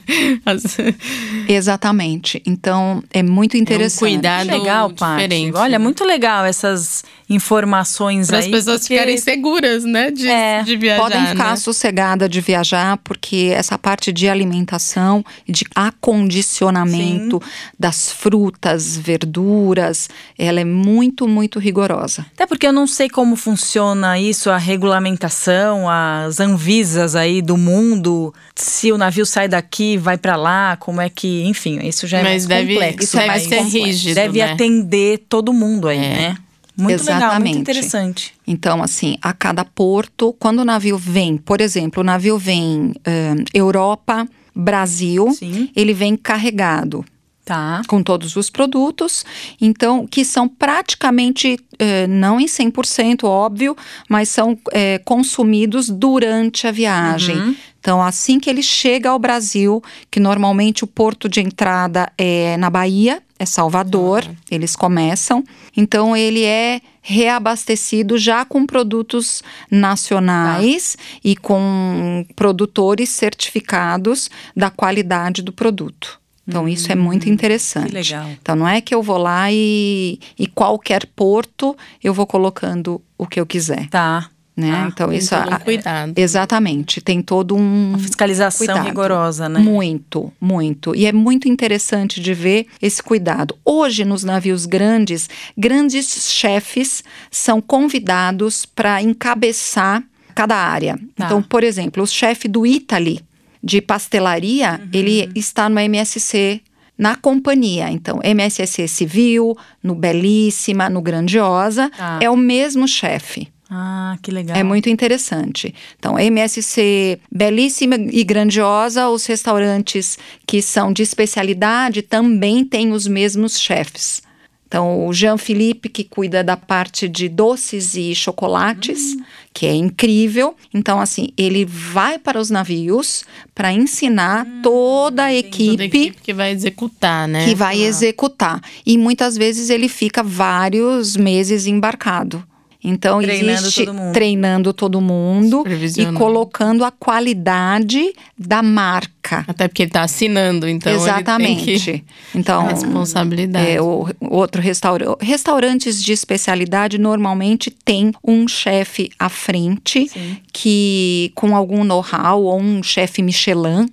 Exatamente. 1.49 2.42
Então, 2.46 3.02
é 3.12 3.23
muito 3.23 3.56
interessante. 3.56 3.99
cuidado. 4.00 4.49
Que 4.49 4.54
legal, 4.58 4.90
Paty. 4.90 5.12
diferente, 5.23 5.56
Olha, 5.56 5.78
né? 5.78 5.82
muito 5.82 6.04
legal 6.04 6.44
essas 6.44 7.02
informações 7.28 8.26
Para 8.28 8.38
as 8.38 8.44
aí. 8.46 8.50
pessoas 8.50 8.80
porque- 8.80 8.94
ficarem 8.94 9.16
seguras, 9.16 9.84
né? 9.84 10.10
De, 10.10 10.28
É, 10.28 10.62
de 10.62 10.76
viajar. 10.76 11.02
Podem 11.02 11.26
ficar 11.26 11.50
né? 11.50 11.56
sossegadas 11.56 12.28
de 12.28 12.40
viajar, 12.40 12.98
porque 12.98 13.52
essa 13.54 13.78
parte 13.78 14.12
de 14.12 14.28
alimentação, 14.28 15.24
de 15.48 15.64
acondicionamento 15.74 17.40
das 17.78 18.10
frutas, 18.12 18.96
verduras, 18.96 20.08
ela 20.38 20.60
é 20.60 20.64
muito, 20.64 21.26
muito 21.28 21.58
rigorosa. 21.58 22.26
Até 22.34 22.46
porque 22.46 22.66
eu 22.66 22.72
não 22.72 22.86
sei 22.86 23.08
como 23.08 23.36
funciona 23.36 24.18
isso, 24.18 24.50
a 24.50 24.58
regulamentação, 24.58 25.88
as 25.88 26.40
anvisas 26.40 27.14
aí 27.16 27.40
do 27.40 27.56
mundo, 27.56 28.34
se 28.54 28.92
o 28.92 28.98
navio 28.98 29.26
sai 29.26 29.48
daqui, 29.48 29.96
vai 29.96 30.16
pra 30.18 30.36
lá, 30.36 30.76
como 30.76 31.00
é 31.00 31.08
que, 31.08 31.44
enfim, 31.44 31.78
isso 31.86 32.06
já 32.06 32.18
é 32.18 32.22
Mas 32.22 32.46
mais 32.46 32.46
deve- 32.46 32.74
complexo. 32.74 33.04
isso 33.04 33.16
deve 33.16 33.26
mas 33.28 33.42
ser 33.44 33.60
rígido, 33.62 34.14
Deve 34.14 34.38
né? 34.38 34.52
atender 34.52 35.24
todo 35.28 35.52
mundo 35.52 35.88
aí, 35.88 35.98
né? 35.98 36.36
Muito 36.76 37.00
legal, 37.02 37.16
Exatamente. 37.16 37.54
muito 37.54 37.60
interessante. 37.60 38.34
Então, 38.46 38.82
assim, 38.82 39.16
a 39.22 39.32
cada 39.32 39.64
porto, 39.64 40.34
quando 40.38 40.60
o 40.60 40.64
navio 40.64 40.98
vem, 40.98 41.36
por 41.36 41.60
exemplo, 41.60 42.00
o 42.00 42.04
navio 42.04 42.36
vem 42.36 42.92
ãh, 43.06 43.44
Europa, 43.52 44.26
Brasil, 44.54 45.30
Sim. 45.32 45.70
ele 45.74 45.92
vem 45.92 46.16
carregado. 46.16 47.04
Tá. 47.46 47.82
com 47.86 48.02
todos 48.02 48.36
os 48.36 48.48
produtos, 48.48 49.22
então 49.60 50.06
que 50.06 50.24
são 50.24 50.48
praticamente 50.48 51.58
eh, 51.78 52.06
não 52.06 52.40
em 52.40 52.46
100%, 52.46 53.24
óbvio, 53.24 53.76
mas 54.08 54.30
são 54.30 54.58
eh, 54.72 54.98
consumidos 55.04 55.90
durante 55.90 56.66
a 56.66 56.70
viagem. 56.70 57.54
Então, 57.78 58.02
assim 58.02 58.40
que 58.40 58.48
ele 58.48 58.62
chega 58.62 59.10
ao 59.10 59.18
Brasil, 59.18 59.82
que 60.10 60.18
normalmente 60.18 60.84
o 60.84 60.86
porto 60.86 61.28
de 61.28 61.40
entrada 61.40 62.10
é 62.16 62.56
na 62.56 62.70
Bahia, 62.70 63.22
é 63.44 63.46
Salvador, 63.46 64.28
eles 64.50 64.74
começam. 64.74 65.44
Então 65.76 66.16
ele 66.16 66.42
é 66.42 66.80
reabastecido 67.00 68.18
já 68.18 68.44
com 68.44 68.66
produtos 68.66 69.42
nacionais 69.70 70.96
e 71.22 71.36
com 71.36 72.26
produtores 72.34 73.10
certificados 73.10 74.30
da 74.56 74.70
qualidade 74.70 75.42
do 75.42 75.52
produto. 75.52 76.18
Então, 76.46 76.68
isso 76.68 76.92
é 76.92 76.94
muito 76.94 77.26
interessante. 77.28 77.88
que 77.88 77.94
legal. 77.94 78.28
Então, 78.30 78.54
não 78.54 78.68
é 78.68 78.80
que 78.80 78.94
eu 78.94 79.02
vou 79.02 79.16
lá 79.16 79.50
e, 79.50 80.18
e 80.38 80.46
qualquer 80.46 81.06
porto 81.06 81.74
eu 82.02 82.12
vou 82.12 82.26
colocando 82.26 83.00
o 83.16 83.26
que 83.26 83.40
eu 83.40 83.46
quiser. 83.46 83.88
Tá. 83.88 84.28
Né? 84.56 84.70
Ah, 84.73 84.88
então, 84.88 85.08
Tem 85.08 85.18
isso 85.18 85.30
todo 85.34 85.52
um 85.52 85.58
cuidado. 85.58 86.12
Exatamente. 86.16 87.00
Tem 87.00 87.20
todo 87.20 87.56
um. 87.56 87.96
Fiscalização 87.99 88.66
Cuidado. 88.66 88.84
rigorosa, 88.87 89.49
né? 89.49 89.58
Muito, 89.58 90.32
muito. 90.40 90.94
E 90.94 91.06
é 91.06 91.12
muito 91.12 91.49
interessante 91.49 92.20
de 92.20 92.32
ver 92.32 92.66
esse 92.80 93.02
cuidado. 93.02 93.56
Hoje, 93.64 94.04
nos 94.04 94.23
navios 94.23 94.64
grandes, 94.64 95.28
grandes 95.58 96.30
chefes 96.30 97.02
são 97.32 97.61
convidados 97.61 98.64
para 98.64 99.02
encabeçar 99.02 100.02
cada 100.37 100.54
área. 100.56 100.99
Tá. 101.16 101.26
Então, 101.26 101.42
por 101.42 101.64
exemplo, 101.64 102.02
o 102.02 102.06
chefe 102.06 102.46
do 102.46 102.64
Italy 102.64 103.20
de 103.62 103.80
pastelaria, 103.80 104.78
Uhum. 104.82 104.88
ele 104.92 105.30
está 105.34 105.68
no 105.68 105.80
MSC 105.80 106.61
na 106.96 107.16
companhia. 107.16 107.90
Então, 107.90 108.20
MSC 108.23 108.87
Civil, 108.87 109.56
no 109.82 109.94
Belíssima, 109.96 110.88
no 110.88 111.02
Grandiosa, 111.02 111.90
Tá. 111.96 112.18
é 112.23 112.30
o 112.30 112.37
mesmo 112.37 112.87
chefe. 112.87 113.49
Ah, 113.76 114.16
que 114.22 114.30
legal. 114.30 114.56
É 114.56 114.62
muito 114.62 114.88
interessante. 114.88 115.74
Então, 115.98 116.16
MSC 116.16 117.18
belíssima 117.28 117.96
e 117.96 118.22
grandiosa, 118.22 119.08
os 119.08 119.26
restaurantes 119.26 120.16
que 120.46 120.62
são 120.62 120.92
de 120.92 121.02
especialidade 121.02 122.00
também 122.00 122.64
têm 122.64 122.92
os 122.92 123.08
mesmos 123.08 123.58
chefes. 123.58 124.22
Então, 124.68 125.06
o 125.06 125.12
Jean-Philippe, 125.12 125.88
que 125.88 126.04
cuida 126.04 126.42
da 126.42 126.56
parte 126.56 127.08
de 127.08 127.28
doces 127.28 127.94
e 127.94 128.14
chocolates, 128.14 129.16
que 129.52 129.66
é 129.66 129.74
incrível. 129.74 130.54
Então, 130.72 131.00
assim, 131.00 131.28
ele 131.36 131.64
vai 131.64 132.16
para 132.18 132.40
os 132.40 132.50
navios 132.50 133.24
para 133.54 133.72
ensinar 133.72 134.46
toda 134.62 135.24
a 135.24 135.34
equipe 135.34 135.70
toda 135.70 135.82
a 135.82 135.86
equipe 135.86 136.20
que 136.22 136.32
vai 136.32 136.50
executar, 136.52 137.28
né? 137.28 137.44
que 137.44 137.54
vai 137.54 137.82
executar. 137.82 138.60
E 138.86 138.96
muitas 138.96 139.36
vezes 139.36 139.68
ele 139.68 139.88
fica 139.88 140.22
vários 140.22 141.16
meses 141.16 141.66
embarcado. 141.66 142.44
Então, 142.84 143.20
Treinando 143.22 143.60
existe 143.60 143.86
todo 143.86 144.12
treinando 144.12 144.72
todo 144.74 145.00
mundo 145.00 145.64
e 145.96 146.12
colocando 146.12 146.84
a 146.84 146.90
qualidade 146.90 148.12
da 148.38 148.62
marca. 148.62 149.42
Até 149.48 149.66
porque 149.66 149.84
ele 149.84 149.90
tá 149.90 150.02
assinando, 150.02 150.68
então 150.68 150.92
ele 150.92 151.00
tem 151.00 151.08
Exatamente. 151.08 151.80
que... 151.80 152.04
Então, 152.34 152.60
A 152.60 152.68
responsabilidade. 152.68 153.70
é, 153.70 153.80
o, 153.80 154.06
outro 154.20 154.60
restaurante. 154.60 155.16
Restaurantes 155.24 156.02
de 156.02 156.12
especialidade 156.12 156.98
normalmente 156.98 157.70
tem 157.70 158.12
um 158.22 158.46
chefe 158.46 159.10
à 159.18 159.30
frente 159.30 160.06
Sim. 160.08 160.36
que 160.52 161.32
com 161.34 161.56
algum 161.56 161.84
know-how 161.84 162.42
ou 162.42 162.60
um 162.60 162.82
chefe 162.82 163.22
Michelin, 163.22 163.88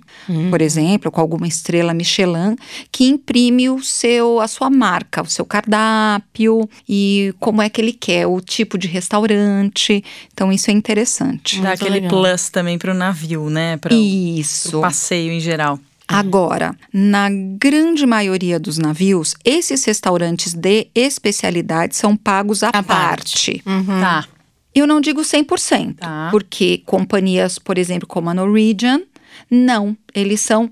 por 0.50 0.60
exemplo, 0.60 1.10
com 1.10 1.20
alguma 1.20 1.46
estrela 1.46 1.94
Michelin, 1.94 2.56
que 2.90 3.04
imprime 3.04 3.70
o 3.70 3.82
seu 3.82 4.40
a 4.40 4.46
sua 4.46 4.68
marca, 4.68 5.22
o 5.22 5.26
seu 5.26 5.44
cardápio 5.44 6.68
e 6.86 7.34
como 7.40 7.62
é 7.62 7.68
que 7.68 7.80
ele 7.80 7.92
quer, 7.92 8.26
o 8.26 8.40
tipo 8.40 8.76
de 8.82 8.88
restaurante. 8.88 10.04
Então 10.32 10.52
isso 10.52 10.70
é 10.70 10.74
interessante. 10.74 11.56
Dá 11.60 11.68
Muito 11.68 11.82
aquele 11.82 12.00
legal. 12.00 12.10
plus 12.10 12.48
também 12.50 12.78
pro 12.78 12.92
navio, 12.94 13.48
né? 13.50 13.76
Para 13.76 13.94
o 13.94 13.98
Isso. 13.98 14.80
passeio 14.80 15.32
em 15.32 15.40
geral. 15.40 15.78
Agora, 16.08 16.74
na 16.92 17.28
grande 17.58 18.04
maioria 18.04 18.58
dos 18.60 18.76
navios, 18.76 19.34
esses 19.44 19.82
restaurantes 19.84 20.52
de 20.52 20.88
especialidade 20.94 21.96
são 21.96 22.16
pagos 22.16 22.62
à 22.62 22.68
À 22.68 22.82
parte. 22.82 23.62
parte. 23.62 23.62
Uhum. 23.64 24.00
Tá. 24.00 24.26
Eu 24.74 24.86
não 24.86 25.00
digo 25.00 25.22
100%, 25.22 25.96
Tá. 26.00 26.28
porque 26.30 26.82
companhias, 26.84 27.58
por 27.58 27.78
exemplo, 27.78 28.06
como 28.06 28.28
a 28.28 28.34
Norwegian, 28.34 29.00
não, 29.50 29.96
eles 30.14 30.40
são 30.40 30.70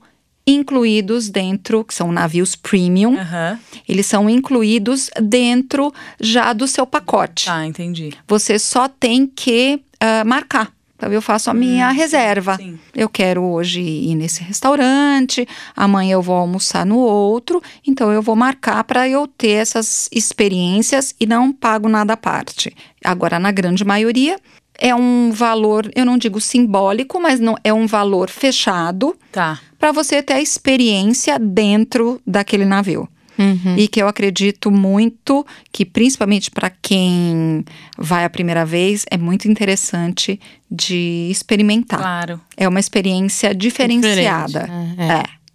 incluídos 0.51 1.29
dentro, 1.29 1.85
que 1.85 1.95
são 1.95 2.11
navios 2.13 2.55
premium, 2.57 3.17
Aham. 3.19 3.59
eles 3.89 4.07
são 4.07 4.29
incluídos 4.29 5.11
dentro 5.21 5.93
já 6.21 6.53
do 6.53 6.67
seu 6.67 6.87
pacote. 6.87 7.47
Tá, 7.47 7.67
entendi. 7.67 8.13
Você 8.27 8.59
só 8.59 8.89
tem 8.89 9.27
que 9.27 9.81
ah, 10.01 10.25
marcar. 10.25 10.73
Então, 10.97 11.11
eu 11.11 11.23
faço 11.23 11.49
a 11.49 11.55
minha 11.55 11.91
reserva. 11.93 12.57
sim. 12.59 12.79
Eu 12.95 13.09
quero 13.09 13.43
hoje 13.43 13.81
ir 13.81 14.15
nesse 14.15 14.43
restaurante, 14.43 15.49
amanhã 15.75 16.13
eu 16.13 16.21
vou 16.21 16.37
almoçar 16.37 16.85
no 16.85 16.99
outro, 16.99 17.63
então 17.87 18.13
eu 18.13 18.21
vou 18.21 18.37
marcar 18.37 18.85
para 18.85 19.09
eu 19.09 19.27
ter 19.27 19.53
essas 19.53 20.11
experiências 20.13 21.15
e 21.19 21.25
não 21.25 21.53
pago 21.55 21.89
nada 21.89 22.13
à 22.13 22.17
parte. 22.19 22.77
Agora, 23.03 23.39
na 23.39 23.51
grande 23.51 23.83
maioria, 23.83 24.39
é 24.79 24.95
um 24.95 25.31
valor, 25.33 25.91
eu 25.95 26.05
não 26.05 26.19
digo 26.19 26.39
simbólico, 26.39 27.19
mas 27.19 27.41
não 27.41 27.57
é 27.65 27.73
um 27.73 27.87
valor 27.87 28.29
fechado 28.29 29.17
Tá. 29.33 29.59
Para 29.81 29.91
você 29.91 30.23
ter 30.23 30.35
a 30.35 30.43
experiência 30.43 31.39
dentro 31.39 32.21
daquele 32.27 32.67
navio. 32.67 33.09
Uhum. 33.39 33.75
E 33.79 33.89
que 33.89 34.03
eu 34.03 34.07
acredito 34.07 34.71
muito 34.71 35.47
que, 35.73 35.87
principalmente 35.87 36.51
para 36.51 36.69
quem 36.69 37.65
vai 37.97 38.27
a 38.27 38.31
primeira 38.31 38.67
vez, 38.67 39.07
é 39.11 39.17
muito 39.17 39.49
interessante 39.49 40.39
de 40.71 41.29
experimentar. 41.31 41.99
Claro. 41.99 42.39
É 42.55 42.69
uma 42.69 42.79
experiência 42.79 43.55
diferenciada. 43.55 44.61
Diferente, 44.61 45.01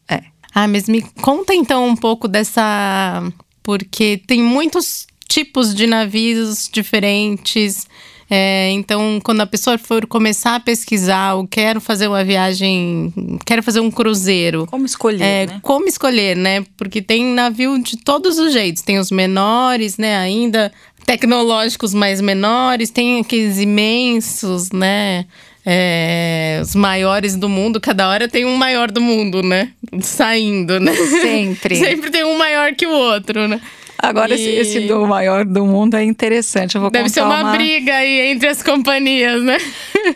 É, 0.10 0.16
é. 0.16 0.24
Ah, 0.56 0.68
mas 0.68 0.90
me 0.90 1.04
conta 1.22 1.54
então 1.54 1.88
um 1.88 1.96
pouco 1.96 2.28
dessa. 2.28 3.22
Porque 3.62 4.20
tem 4.26 4.42
muitos 4.42 5.06
tipos 5.28 5.76
de 5.76 5.86
navios 5.86 6.68
diferentes. 6.72 7.86
É, 8.30 8.72
então, 8.72 9.20
quando 9.24 9.42
a 9.42 9.46
pessoa 9.46 9.78
for 9.78 10.08
começar 10.08 10.56
a 10.56 10.60
pesquisar, 10.60 11.34
eu 11.36 11.48
quero 11.48 11.80
fazer 11.80 12.08
uma 12.08 12.24
viagem, 12.24 13.14
quero 13.46 13.62
fazer 13.62 13.80
um 13.80 13.92
cruzeiro. 13.92 14.66
Como 14.66 14.86
escolher, 14.86 15.24
É, 15.24 15.46
né? 15.46 15.60
Como 15.62 15.88
escolher, 15.88 16.36
né? 16.36 16.66
Porque 16.76 17.02
tem 17.02 17.24
navio 17.26 17.78
de 17.82 17.98
todos 17.98 18.40
os 18.40 18.52
jeitos. 18.52 18.82
Tem 18.82 18.98
os 18.98 19.12
menores, 19.12 19.98
né? 19.98 20.18
Ainda 20.18 20.72
tecnológicos 21.06 21.94
mais 21.94 22.20
menores, 22.20 22.90
tem 22.90 23.20
aqueles 23.20 23.60
imensos, 23.60 24.72
né? 24.72 25.26
É, 25.68 26.60
os 26.62 26.76
maiores 26.76 27.36
do 27.36 27.50
mundo, 27.50 27.80
cada 27.82 28.08
hora 28.08 28.28
tem 28.28 28.46
um 28.46 28.56
maior 28.56 28.92
do 28.92 29.02
mundo, 29.02 29.42
né? 29.42 29.70
Saindo, 30.02 30.80
né? 30.80 30.94
Sempre. 30.96 31.76
Sempre 31.78 32.12
tem 32.12 32.24
um 32.24 32.38
maior 32.38 32.74
que 32.76 32.86
o 32.86 32.92
outro, 32.92 33.48
né? 33.48 33.60
Agora, 34.08 34.34
esse, 34.34 34.44
E- 34.44 34.56
esse 34.60 34.80
do 34.82 35.06
maior 35.08 35.44
do 35.46 35.66
mundo 35.66 35.96
é 35.96 36.04
interessante. 36.04 36.76
Eu 36.76 36.82
vou 36.82 36.90
Deve 36.92 37.10
ser 37.10 37.22
uma, 37.24 37.52
briga 37.52 37.96
aí 37.96 38.32
entre 38.32 38.48
as 38.48 38.62
companhias, 38.62 39.42
né? 39.44 39.58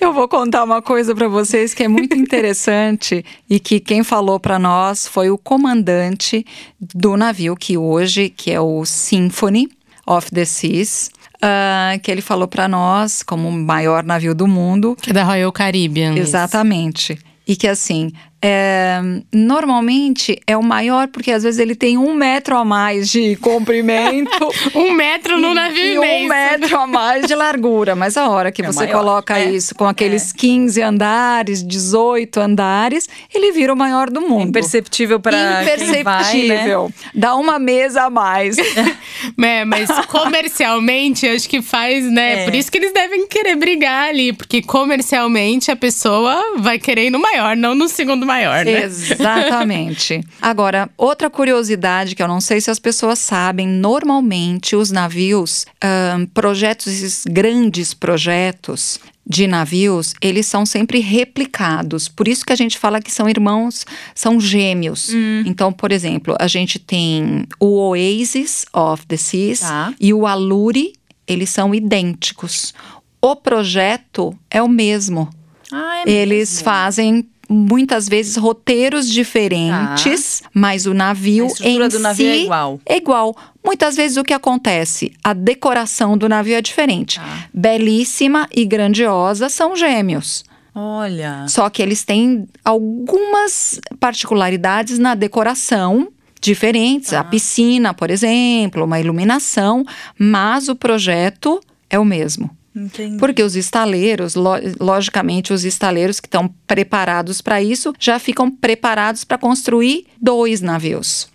Eu 0.00 0.12
vou 0.12 0.26
contar 0.28 0.64
uma 0.64 0.82
coisa 0.82 1.14
para 1.14 1.28
vocês 1.28 1.72
que 1.74 1.84
é 1.84 1.88
muito 1.88 2.16
interessante 2.18 3.24
e 3.48 3.60
que 3.60 3.78
quem 3.78 4.02
falou 4.02 4.40
para 4.40 4.58
nós 4.58 5.06
foi 5.06 5.30
o 5.30 5.38
comandante 5.38 6.44
do 6.80 7.16
navio 7.16 7.54
que 7.54 7.76
hoje, 7.76 8.28
que 8.30 8.50
é 8.50 8.60
o 8.60 8.84
Symphony 8.84 9.68
of 10.06 10.30
the 10.30 10.44
Seas, 10.44 11.10
ah, 11.40 11.98
que 12.02 12.10
ele 12.10 12.20
falou 12.20 12.48
para 12.48 12.66
nós 12.66 13.22
como 13.22 13.48
o 13.48 13.52
maior 13.52 14.02
navio 14.02 14.34
do 14.34 14.46
mundo. 14.46 14.96
Que 15.00 15.10
é 15.10 15.12
da 15.12 15.22
Royal 15.22 15.52
Caribbean. 15.52 16.14
Exatamente. 16.16 17.18
E 17.46 17.56
que 17.56 17.66
assim, 17.66 18.10
é, 18.42 19.00
normalmente 19.32 20.40
é 20.46 20.56
o 20.56 20.62
maior 20.62 21.08
porque 21.08 21.30
às 21.30 21.42
vezes 21.42 21.60
ele 21.60 21.74
tem 21.74 21.98
um 21.98 22.14
metro 22.14 22.56
a 22.56 22.64
mais 22.64 23.08
de 23.10 23.36
comprimento. 23.36 24.30
Um 24.74 24.92
metro 24.92 25.38
no 25.38 25.52
navio 25.52 25.84
e 25.84 25.94
imenso. 25.96 26.24
um 26.24 26.28
metro 26.28 26.78
a 26.78 26.86
mais 26.86 27.26
de 27.26 27.34
largura. 27.34 27.94
Mas 27.94 28.16
a 28.16 28.28
hora 28.28 28.50
que 28.52 28.62
É 28.62 28.66
você 28.66 28.84
maior, 28.86 28.98
coloca 28.98 29.38
é. 29.38 29.50
isso 29.50 29.74
com 29.74 29.84
aqueles 29.86 30.32
15 30.32 30.80
andares, 30.82 31.62
18 31.66 32.40
andares, 32.40 33.08
ele 33.34 33.52
vira 33.52 33.72
o 33.72 33.76
maior 33.76 34.10
do 34.10 34.20
mundo. 34.20 34.48
Imperceptível 34.48 35.18
para 35.20 35.32
quem 35.32 35.42
vai, 35.42 35.64
né? 35.64 36.00
Imperceptível. 36.00 36.92
Dá 37.14 37.34
uma 37.36 37.58
mesa 37.58 38.04
a 38.04 38.10
mais. 38.10 38.56
É, 39.42 39.64
mas 39.66 39.88
comercialmente 40.06 41.26
acho 41.26 41.48
que 41.48 41.60
faz, 41.60 42.04
né? 42.10 42.42
É. 42.42 42.44
Por 42.44 42.54
isso 42.54 42.70
que 42.70 42.78
eles 42.78 42.92
devem 42.92 43.26
querer 43.26 43.56
brigar 43.56 44.08
ali, 44.08 44.32
porque 44.32 44.62
comercialmente 44.62 45.70
a 45.70 45.76
pessoa 45.76 46.54
vai 46.58 46.78
querer 46.78 47.06
ir 47.06 47.10
no 47.10 47.18
maior, 47.18 47.56
não 47.56 47.74
no 47.74 47.88
segundo 47.88 48.24
maior, 48.30 48.64
né? 48.64 48.84
Exatamente. 48.84 50.22
Agora, 50.40 50.88
outra 50.96 51.28
curiosidade 51.30 52.14
que 52.14 52.22
eu 52.22 52.28
não 52.28 52.40
sei 52.40 52.60
se 52.60 52.70
as 52.70 52.78
pessoas 52.78 53.18
sabem, 53.18 53.66
normalmente 53.66 54.74
os 54.76 54.90
navios, 54.90 55.66
ahn, 55.82 56.26
projetos, 56.32 56.86
esses 56.88 57.24
grandes 57.26 57.94
projetos 57.94 58.98
de 59.26 59.46
navios, 59.46 60.14
eles 60.20 60.46
são 60.46 60.66
sempre 60.66 60.98
replicados. 60.98 62.08
Por 62.08 62.26
isso 62.26 62.44
que 62.44 62.52
a 62.52 62.56
gente 62.56 62.78
fala 62.78 63.00
que 63.00 63.12
são 63.12 63.28
irmãos, 63.28 63.86
são 64.14 64.40
gêmeos. 64.40 65.10
Então, 65.46 65.72
por 65.72 65.92
exemplo, 65.92 66.34
a 66.40 66.48
gente 66.48 66.78
tem 66.78 67.46
o 67.60 67.78
Oasis 67.90 68.64
of 68.72 69.06
the 69.06 69.16
Seas 69.16 69.60
Tá. 69.60 69.94
e 70.00 70.12
o 70.12 70.26
Allure, 70.26 70.94
eles 71.28 71.48
são 71.50 71.72
idênticos. 71.74 72.74
O 73.22 73.36
projeto 73.36 74.36
é 74.50 74.60
o 74.62 74.68
mesmo. 74.68 75.28
Ah, 75.70 76.02
é 76.04 76.10
Eles 76.10 76.50
mesmo? 76.50 76.64
fazem 76.64 77.28
muitas 77.52 78.08
vezes 78.08 78.36
roteiros 78.36 79.10
diferentes, 79.10 80.40
mas 80.54 80.86
o 80.86 80.94
navio 80.94 81.48
em 81.60 81.88
do 81.88 81.98
navio 81.98 82.26
si 82.26 82.30
é 82.30 82.42
igual. 82.44 82.80
é 82.86 82.96
igual. 82.96 83.36
Muitas 83.64 83.96
vezes 83.96 84.16
o 84.16 84.22
que 84.22 84.32
acontece? 84.32 85.12
A 85.22 85.32
decoração 85.32 86.16
do 86.16 86.28
navio 86.28 86.54
é 86.54 86.62
diferente. 86.62 87.18
Tá. 87.18 87.48
Belíssima 87.52 88.48
e 88.54 88.64
grandiosa 88.64 89.48
são 89.48 89.74
gêmeos. 89.74 90.44
Olha. 90.72 91.44
Só 91.48 91.68
que 91.68 91.82
eles 91.82 92.04
têm 92.04 92.46
algumas 92.64 93.80
particularidades 93.98 94.98
na 94.98 95.14
decoração 95.16 96.08
diferentes, 96.40 97.10
Tá. 97.10 97.20
a 97.20 97.24
piscina, 97.24 97.92
por 97.92 98.10
exemplo, 98.10 98.84
uma 98.84 98.98
iluminação, 99.00 99.84
mas 100.18 100.68
o 100.68 100.76
projeto 100.76 101.60
é 101.90 101.98
o 101.98 102.04
mesmo. 102.04 102.48
Entendi. 102.74 103.18
Porque 103.18 103.42
os 103.42 103.56
estaleiros, 103.56 104.34
lo- 104.36 104.52
logicamente, 104.80 105.52
os 105.52 105.64
estaleiros 105.64 106.20
que 106.20 106.28
estão 106.28 106.48
preparados 106.66 107.40
para 107.40 107.60
isso 107.60 107.92
já 107.98 108.18
ficam 108.18 108.48
preparados 108.50 109.24
para 109.24 109.36
construir 109.38 110.06
dois 110.20 110.60
navios 110.60 111.28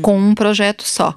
com 0.00 0.18
um 0.18 0.34
projeto 0.34 0.84
só. 0.84 1.14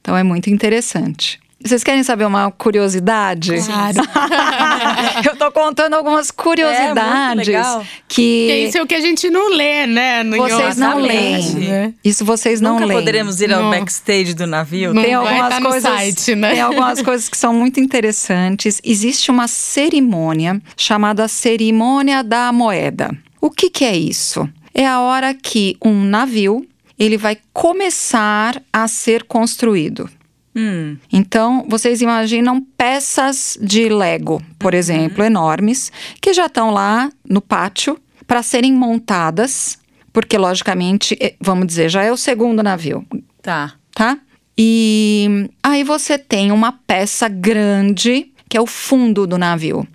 Então 0.00 0.16
é 0.16 0.22
muito 0.22 0.48
interessante. 0.48 1.40
Vocês 1.64 1.84
querem 1.84 2.02
saber 2.02 2.24
uma 2.26 2.50
curiosidade? 2.50 3.52
Claro. 3.64 3.98
Eu 5.28 5.36
tô 5.36 5.50
contando 5.52 5.94
algumas 5.94 6.30
curiosidades 6.30 7.46
legal. 7.46 7.84
que 8.08 8.46
Porque 8.48 8.58
isso 8.68 8.78
é 8.78 8.82
o 8.82 8.86
que 8.86 8.94
a 8.94 9.00
gente 9.00 9.30
não 9.30 9.50
lê, 9.54 9.86
né? 9.86 10.22
no- 10.22 10.36
vocês 10.36 10.76
não 10.76 10.98
leem. 10.98 11.54
né? 11.54 11.94
Isso 12.04 12.24
vocês 12.24 12.60
não 12.60 12.74
Nunca 12.74 12.86
leem. 12.86 12.98
poderemos 13.00 13.40
ir 13.40 13.52
ao 13.52 13.62
Não. 13.64 13.70
backstage 13.70 14.34
do 14.34 14.46
navio? 14.46 14.92
Não 14.92 15.02
Tem 15.02 15.12
vai 15.16 15.26
algumas 15.28 15.48
tá 15.54 15.60
no 15.60 15.68
coisas, 15.70 15.90
site, 15.90 16.34
né? 16.34 16.50
tem 16.52 16.60
algumas 16.60 17.00
coisas 17.02 17.28
que 17.28 17.36
são 17.36 17.52
muito 17.54 17.78
interessantes. 17.80 18.80
Existe 18.84 19.30
uma 19.30 19.46
cerimônia 19.48 20.60
chamada 20.76 21.28
cerimônia 21.28 22.22
da 22.22 22.52
moeda. 22.52 23.10
O 23.40 23.50
que, 23.50 23.68
que 23.70 23.84
é 23.84 23.96
isso? 23.96 24.48
É 24.74 24.86
a 24.86 25.00
hora 25.00 25.34
que 25.34 25.76
um 25.84 26.02
navio 26.04 26.66
ele 26.98 27.16
vai 27.16 27.36
começar 27.52 28.62
a 28.72 28.86
ser 28.86 29.24
construído. 29.24 30.08
Hum, 30.54 30.96
Então, 31.10 31.64
vocês 31.68 32.02
imaginam 32.02 32.60
peças 32.76 33.56
de 33.60 33.88
Lego, 33.88 34.42
por 34.58 34.74
exemplo, 34.74 35.24
enormes, 35.24 35.90
que 36.20 36.32
já 36.34 36.46
estão 36.46 36.70
lá 36.70 37.10
no 37.28 37.40
pátio 37.40 37.98
para 38.26 38.42
serem 38.42 38.72
montadas, 38.72 39.78
porque, 40.12 40.36
logicamente, 40.36 41.16
vamos 41.40 41.66
dizer, 41.66 41.88
já 41.88 42.02
é 42.02 42.12
o 42.12 42.16
segundo 42.16 42.62
navio, 42.62 43.04
tá. 43.40 43.72
tá? 43.94 44.18
E 44.58 45.48
aí 45.62 45.82
você 45.82 46.18
tem 46.18 46.52
uma 46.52 46.72
peça 46.86 47.28
grande, 47.28 48.30
que 48.48 48.56
é 48.56 48.60
o 48.60 48.66
fundo 48.66 49.26
do 49.26 49.38
navio. 49.38 49.86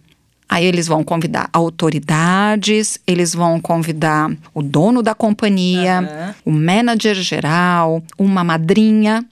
Aí 0.50 0.66
eles 0.66 0.88
vão 0.88 1.04
convidar 1.04 1.50
autoridades, 1.54 2.98
eles 3.06 3.36
vão 3.36 3.60
convidar 3.60 4.32
o 4.54 4.64
dono 4.64 5.04
da 5.04 5.14
companhia, 5.14 6.00
Aham. 6.00 6.36
o 6.46 6.52
manager 6.52 7.16
geral, 7.16 8.02
uma 8.18 8.44
madrinha, 8.44 9.26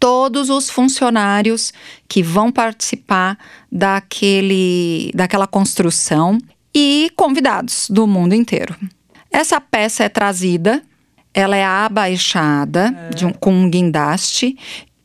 todos 0.00 0.48
os 0.50 0.70
funcionários 0.70 1.72
que 2.08 2.22
vão 2.22 2.50
participar 2.50 3.38
daquele, 3.70 5.10
daquela 5.14 5.46
construção 5.46 6.38
e 6.74 7.10
convidados 7.14 7.88
do 7.90 8.06
mundo 8.06 8.34
inteiro. 8.34 8.74
Essa 9.30 9.60
peça 9.60 10.04
é 10.04 10.08
trazida, 10.08 10.82
ela 11.34 11.56
é 11.56 11.64
abaixada 11.64 12.92
de 13.14 13.26
um- 13.26 13.32
com 13.32 13.52
um 13.52 13.70
guindaste, 13.70 14.56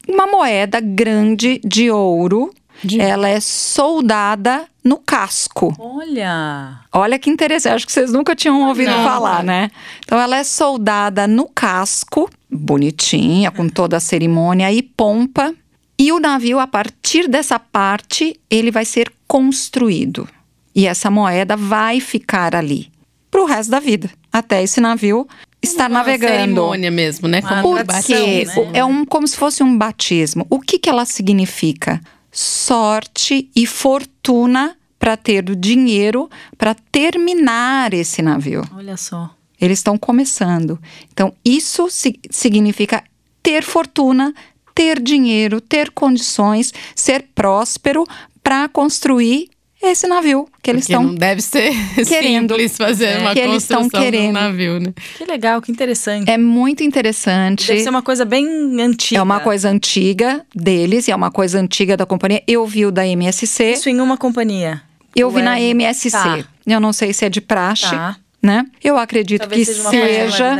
uma 0.08 0.26
moeda 0.26 0.80
grande 0.80 1.60
de 1.64 1.92
ouro. 1.92 2.52
De- 2.84 3.00
Ela 3.02 3.30
é 3.30 3.40
soldada 3.40 4.66
no 4.84 4.98
casco. 4.98 5.74
Olha. 5.80 6.80
Olha 6.94 7.18
que 7.20 7.30
interessante, 7.30 7.76
acho 7.76 7.86
que 7.86 7.92
vocês 7.92 8.12
nunca 8.12 8.36
tinham 8.36 8.68
ouvido 8.68 8.92
Não. 8.92 9.04
falar, 9.04 9.44
né? 9.44 9.72
Então 10.06 10.20
ela 10.20 10.38
é 10.38 10.44
soldada 10.44 11.28
no 11.28 11.48
casco, 11.48 12.30
bonitinha, 12.50 13.52
com 13.52 13.68
toda 13.70 13.98
a 13.98 14.00
cerimônia 14.00 14.72
e 14.72 14.82
pompa. 14.82 15.54
E 15.98 16.12
o 16.12 16.20
navio, 16.20 16.60
a 16.60 16.68
partir 16.68 17.28
dessa 17.28 17.58
parte, 17.58 18.40
ele 18.50 18.70
vai 18.70 18.84
ser 18.86 19.12
construído. 19.28 20.28
E 20.76 20.86
essa 20.86 21.10
moeda 21.10 21.56
vai 21.56 22.00
ficar 22.02 22.54
ali 22.56 22.92
pro 23.32 23.46
resto 23.46 23.72
da 23.72 23.80
vida, 23.80 24.10
até 24.32 24.62
esse 24.62 24.80
navio 24.82 25.28
estar 25.62 25.90
Uma 25.90 26.00
navegando. 26.00 26.34
cerimônia 26.34 26.92
mesmo, 26.92 27.28
né? 27.28 27.40
Uma 27.42 27.62
Como 27.62 27.86
Porque 27.86 28.46
né? 28.46 28.54
é 28.74 28.86
um, 28.86 29.06
como 29.06 29.28
se 29.28 29.36
fosse 29.38 29.64
um 29.64 29.78
batismo. 29.78 30.46
O 30.50 30.60
que, 30.60 30.78
que 30.78 30.90
ela 30.90 31.06
significa? 31.06 32.00
Sorte 32.40 33.50
e 33.56 33.66
fortuna 33.66 34.76
para 35.00 35.16
ter 35.16 35.50
o 35.50 35.56
dinheiro 35.56 36.30
para 36.58 36.74
terminar 36.76 37.94
esse 37.94 38.22
navio. 38.22 38.62
Olha 38.76 38.98
só. 38.98 39.34
Eles 39.60 39.80
estão 39.80 39.98
começando. 39.98 40.78
Então, 41.14 41.34
isso 41.46 41.90
si- 41.90 42.20
significa 42.30 43.04
ter 43.42 43.64
fortuna, 43.64 44.34
ter 44.74 45.02
dinheiro, 45.02 45.62
ter 45.62 45.92
condições, 45.92 46.74
ser 46.94 47.28
próspero 47.34 48.04
para 48.44 48.68
construir 48.68 49.50
esse 49.92 50.08
navio 50.08 50.48
que 50.62 50.70
eles 50.72 50.84
estão 50.84 51.04
não 51.04 51.16
deve 51.16 51.42
ser 51.42 51.72
querendo. 52.08 52.50
simples 52.56 52.78
fazer 52.78 53.06
É. 53.06 53.18
uma 53.20 53.34
Que 53.34 53.42
construção 53.44 53.82
de 53.82 53.88
um 53.88 53.90
querendo. 53.90 54.34
navio, 54.34 54.80
né? 54.80 54.94
Que 55.18 55.26
legal, 55.26 55.62
que 55.62 55.72
interessante. 55.72 56.30
É 56.30 56.38
muito 56.38 56.84
interessante. 56.84 57.68
Deve 57.68 57.82
ser 57.82 57.90
uma 57.90 58.02
coisa 58.02 58.26
bem 58.26 58.48
antiga. 58.82 59.20
É 59.20 59.24
uma 59.24 59.40
coisa 59.40 59.70
antiga 59.70 60.46
deles, 60.56 61.08
e 61.08 61.12
é 61.12 61.16
uma 61.16 61.32
coisa 61.32 61.60
antiga 61.60 61.96
da 61.98 62.06
companhia. 62.06 62.42
Eu 62.48 62.66
vi 62.66 62.86
o 62.86 62.92
da 62.92 63.06
MSC, 63.08 63.74
Isso 63.74 63.90
em 63.90 64.00
uma 64.02 64.18
companhia. 64.18 64.82
eu 65.16 65.30
vi 65.30 65.42
na 65.42 65.60
é- 65.60 65.64
MSC. 65.70 66.12
Tá. 66.12 66.44
Eu 66.66 66.80
não 66.80 66.92
sei 66.92 67.14
se 67.14 67.24
é 67.26 67.30
de 67.30 67.40
praxe, 67.42 67.90
Tá. 67.90 68.18
Né? 68.46 68.64
Eu 68.84 68.96
acredito 68.98 69.42
Talvez 69.42 69.68
que 69.68 69.74
seja 69.74 69.90
seja, 69.90 70.56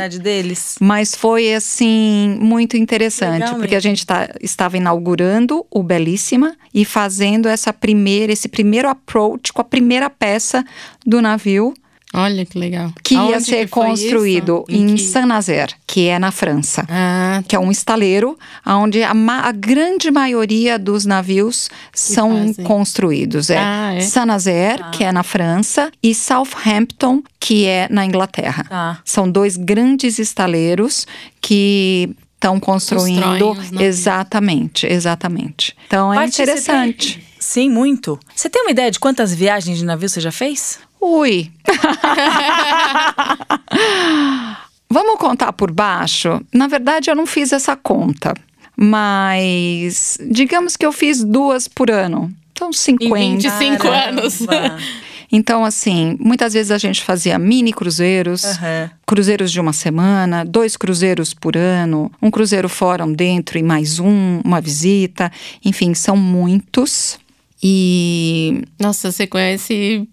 mas 0.80 1.14
foi 1.14 1.54
assim 1.54 2.36
muito 2.40 2.76
interessante, 2.76 3.42
Legal 3.42 3.54
porque 3.54 3.74
a 3.74 3.78
mesmo. 3.78 3.80
gente 3.80 4.04
tá, 4.04 4.28
estava 4.42 4.76
inaugurando 4.76 5.64
o 5.70 5.82
Belíssima 5.82 6.56
e 6.74 6.84
fazendo 6.84 7.48
essa 7.48 7.72
primeira, 7.72 8.32
esse 8.32 8.48
primeiro 8.48 8.88
approach 8.88 9.52
com 9.52 9.60
a 9.60 9.64
primeira 9.64 10.10
peça 10.10 10.64
do 11.06 11.22
navio 11.22 11.72
Olha 12.14 12.46
que 12.46 12.58
legal. 12.58 12.92
que 13.02 13.14
ia 13.14 13.20
Aonde 13.20 13.44
ser 13.44 13.64
que 13.66 13.72
construído 13.72 14.64
em 14.68 14.94
que- 14.94 15.02
Saint-Nazaire, 15.02 15.74
que 15.86 16.06
é 16.06 16.18
na 16.18 16.30
França. 16.30 16.86
Ah, 16.88 17.42
que 17.46 17.54
é 17.54 17.58
um 17.58 17.70
estaleiro 17.70 18.38
onde 18.64 19.02
a, 19.02 19.10
a 19.12 19.52
grande 19.52 20.10
maioria 20.10 20.78
dos 20.78 21.04
navios 21.04 21.68
são 21.92 22.46
fazem. 22.46 22.64
construídos. 22.64 23.50
É, 23.50 23.58
Ah, 23.58 23.94
é? 23.94 24.00
Saint-Nazaire, 24.00 24.84
que 24.92 25.04
é 25.04 25.12
na 25.12 25.22
França, 25.22 25.90
e 26.02 26.14
Southampton, 26.14 27.22
que 27.40 27.66
é 27.66 27.86
na 27.90 28.06
Inglaterra. 28.06 28.64
Tá. 28.68 28.98
São 29.04 29.30
dois 29.30 29.56
grandes 29.56 30.18
estaleiros 30.18 31.06
que 31.40 32.14
estão 32.34 32.58
construindo. 32.60 33.56
Exatamente, 33.80 34.86
exatamente. 34.86 35.76
Então 35.86 36.12
é 36.14 36.26
você 36.28 36.42
interessante. 36.42 37.22
Sim, 37.38 37.70
muito. 37.70 38.18
Você 38.34 38.48
tem 38.50 38.62
uma 38.62 38.70
ideia 38.70 38.90
de 38.90 38.98
quantas 38.98 39.32
viagens 39.34 39.78
de 39.78 39.84
navio 39.84 40.08
você 40.08 40.20
já 40.20 40.32
fez? 40.32 40.78
Ui. 41.00 41.50
Vamos 44.88 45.18
contar 45.18 45.52
por 45.52 45.70
baixo? 45.70 46.40
Na 46.52 46.66
verdade, 46.68 47.10
eu 47.10 47.16
não 47.16 47.26
fiz 47.26 47.52
essa 47.52 47.76
conta. 47.76 48.34
Mas 48.76 50.18
digamos 50.30 50.76
que 50.76 50.84
eu 50.84 50.92
fiz 50.92 51.24
duas 51.24 51.66
por 51.66 51.90
ano. 51.90 52.30
Então, 52.52 52.72
50. 52.72 53.14
25 53.14 53.88
anos. 53.88 54.46
Caramba. 54.46 54.78
Então, 55.30 55.64
assim, 55.64 56.16
muitas 56.20 56.52
vezes 56.52 56.70
a 56.70 56.78
gente 56.78 57.02
fazia 57.02 57.36
mini 57.36 57.72
cruzeiros, 57.72 58.44
Aham. 58.44 58.90
cruzeiros 59.04 59.50
de 59.50 59.60
uma 59.60 59.72
semana, 59.72 60.44
dois 60.44 60.76
cruzeiros 60.76 61.34
por 61.34 61.56
ano, 61.56 62.12
um 62.22 62.30
cruzeiro 62.30 62.68
fora, 62.68 63.04
um 63.04 63.12
dentro 63.12 63.58
e 63.58 63.62
mais 63.62 63.98
um, 63.98 64.40
uma 64.44 64.60
visita. 64.60 65.30
Enfim, 65.64 65.94
são 65.94 66.16
muitos. 66.16 67.18
E 67.60 68.62
Nossa, 68.78 69.10
você 69.10 69.26
conhece 69.26 70.08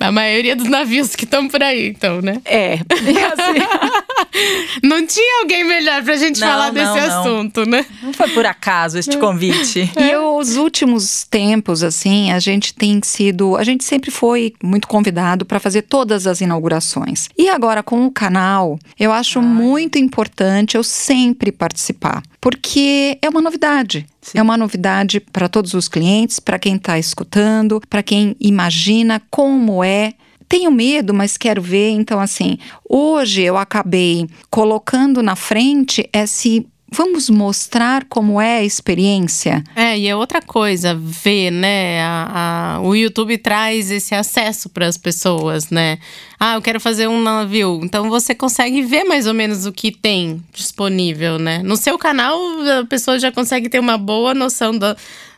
a 0.00 0.12
maioria 0.12 0.54
dos 0.56 0.68
navios 0.68 1.14
que 1.16 1.24
estão 1.24 1.48
por 1.48 1.62
aí, 1.62 1.88
então, 1.88 2.20
né? 2.20 2.40
é, 2.44 2.74
assim, 3.32 3.60
Não 4.82 5.06
tinha 5.06 5.42
alguém 5.42 5.64
melhor 5.64 6.02
pra 6.02 6.16
gente 6.16 6.40
Não, 6.40 6.48
falar 6.48 6.72
não, 6.72 6.74
desse 6.74 7.08
não. 7.08 7.20
assunto, 7.20 7.68
né? 7.68 7.84
Não 8.02 8.12
foi 8.12 8.28
por 8.30 8.46
acaso 8.46 8.98
este 8.98 9.16
convite. 9.18 9.90
E 9.96 10.16
os 10.16 10.56
últimos 10.56 11.24
tempos, 11.24 11.82
assim, 11.82 12.30
a 12.30 12.38
gente 12.38 12.74
tem 12.74 13.00
sido. 13.02 13.56
A 13.56 13.64
gente 13.64 13.84
sempre 13.84 14.10
foi 14.10 14.52
muito 14.62 14.86
convidado 14.86 15.44
para 15.44 15.58
fazer 15.58 15.82
todas 15.82 16.26
as 16.26 16.40
inaugurações. 16.40 17.28
E 17.36 17.48
agora, 17.48 17.82
com 17.82 18.06
o 18.06 18.10
canal, 18.10 18.78
eu 18.98 19.12
acho 19.12 19.40
muito 19.40 19.98
importante 19.98 20.76
eu 20.76 20.82
sempre 20.84 21.50
participar. 21.50 22.22
Porque 22.46 23.18
é 23.20 23.28
uma 23.28 23.42
novidade. 23.42 24.06
Sim. 24.22 24.38
É 24.38 24.42
uma 24.42 24.56
novidade 24.56 25.18
para 25.18 25.48
todos 25.48 25.74
os 25.74 25.88
clientes, 25.88 26.38
para 26.38 26.60
quem 26.60 26.76
está 26.76 26.96
escutando, 26.96 27.82
para 27.90 28.04
quem 28.04 28.36
imagina 28.38 29.20
como 29.28 29.82
é 29.82 30.12
tenho 30.48 30.70
medo, 30.70 31.12
mas 31.12 31.36
quero 31.36 31.60
ver. 31.60 31.90
Então, 31.90 32.20
assim, 32.20 32.56
hoje 32.88 33.42
eu 33.42 33.56
acabei 33.56 34.28
colocando 34.48 35.24
na 35.24 35.34
frente 35.34 36.08
esse 36.12 36.64
vamos 36.90 37.28
mostrar 37.28 38.04
como 38.08 38.40
é 38.40 38.58
a 38.58 38.64
experiência. 38.64 39.62
É, 39.74 39.98
e 39.98 40.08
é 40.08 40.14
outra 40.14 40.40
coisa, 40.40 40.94
ver, 40.94 41.50
né? 41.50 42.00
A, 42.02 42.76
a, 42.76 42.80
o 42.80 42.94
YouTube 42.94 43.36
traz 43.38 43.90
esse 43.90 44.14
acesso 44.14 44.68
para 44.68 44.86
as 44.86 44.96
pessoas, 44.96 45.70
né? 45.70 45.98
Ah, 46.38 46.54
eu 46.54 46.62
quero 46.62 46.80
fazer 46.80 47.08
um 47.08 47.20
navio. 47.20 47.80
Então 47.82 48.08
você 48.08 48.34
consegue 48.34 48.82
ver 48.82 49.04
mais 49.04 49.26
ou 49.26 49.34
menos 49.34 49.66
o 49.66 49.72
que 49.72 49.90
tem 49.90 50.42
disponível, 50.52 51.38
né? 51.38 51.62
No 51.62 51.76
seu 51.76 51.98
canal, 51.98 52.38
a 52.80 52.86
pessoa 52.86 53.18
já 53.18 53.32
consegue 53.32 53.68
ter 53.68 53.80
uma 53.80 53.98
boa 53.98 54.34
noção 54.34 54.76
do, 54.76 54.96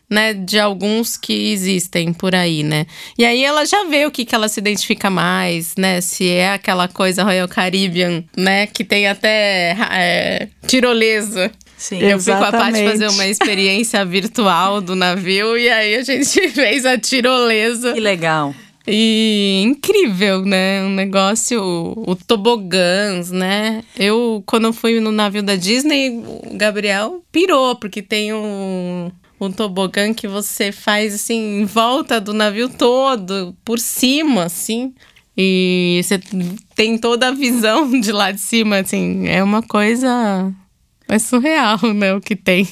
né, 0.09 0.33
de 0.33 0.59
alguns 0.59 1.17
que 1.17 1.53
existem 1.53 2.13
por 2.13 2.35
aí, 2.35 2.63
né? 2.63 2.87
E 3.17 3.25
aí 3.25 3.45
ela 3.45 3.65
já 3.67 3.85
vê 3.85 4.07
o 4.07 4.11
que, 4.11 4.25
que 4.25 4.35
ela 4.35 4.49
se 4.49 4.59
identifica 4.59 5.11
mais, 5.11 5.75
né? 5.77 6.01
Se 6.01 6.29
é 6.29 6.53
aquela 6.53 6.89
coisa 6.89 7.23
Royal 7.23 7.49
Caribbean, 7.49 8.25
né? 8.37 8.67
Que 8.67 8.85
tem 8.85 9.07
até 9.07 9.77
é, 9.93 10.49
tirolesa. 10.67 11.51
Sim. 11.77 12.01
Eu 12.01 12.19
fui 12.19 12.33
com 12.33 12.43
a 12.43 12.51
Paty 12.51 12.81
Exatamente. 12.81 12.91
fazer 12.91 13.09
uma 13.09 13.27
experiência 13.27 14.05
virtual 14.07 14.81
do 14.81 14.97
navio 14.97 15.57
e 15.57 15.69
aí 15.69 15.95
a 15.95 16.03
gente 16.03 16.49
fez 16.51 16.85
a 16.85 16.99
tirolesa. 16.99 17.93
Que 17.93 18.01
legal. 18.01 18.55
E 18.91 19.63
incrível, 19.67 20.47
né? 20.47 20.83
Um 20.83 20.89
negócio, 20.89 21.63
o 21.63 22.17
tobogãs, 22.17 23.31
né? 23.31 23.85
Eu, 23.99 24.43
quando 24.47 24.73
fui 24.73 24.99
no 24.99 25.13
navio 25.13 25.43
da 25.43 25.57
Disney, 25.57 26.23
o 26.25 26.57
Gabriel 26.57 27.23
pirou, 27.31 27.77
porque 27.77 28.01
tem 28.01 28.33
um, 28.33 29.11
um 29.41 29.53
tobogã 29.53 30.13
que 30.13 30.27
você 30.27 30.73
faz 30.73 31.15
assim, 31.15 31.61
em 31.61 31.65
volta 31.65 32.21
do 32.21 32.33
navio 32.33 32.69
todo, 32.69 33.55
por 33.65 33.79
cima, 33.79 34.45
assim. 34.45 34.95
E 35.37 36.01
você 36.03 36.21
tem 36.75 36.99
toda 36.99 37.29
a 37.29 37.33
visão 37.33 37.89
de 38.01 38.11
lá 38.11 38.33
de 38.33 38.41
cima, 38.41 38.79
assim. 38.79 39.29
É 39.29 39.43
uma 39.43 39.63
coisa. 39.63 40.53
É 41.09 41.19
surreal, 41.19 41.79
né? 41.95 42.15
O 42.15 42.21
que 42.21 42.35
tem. 42.35 42.69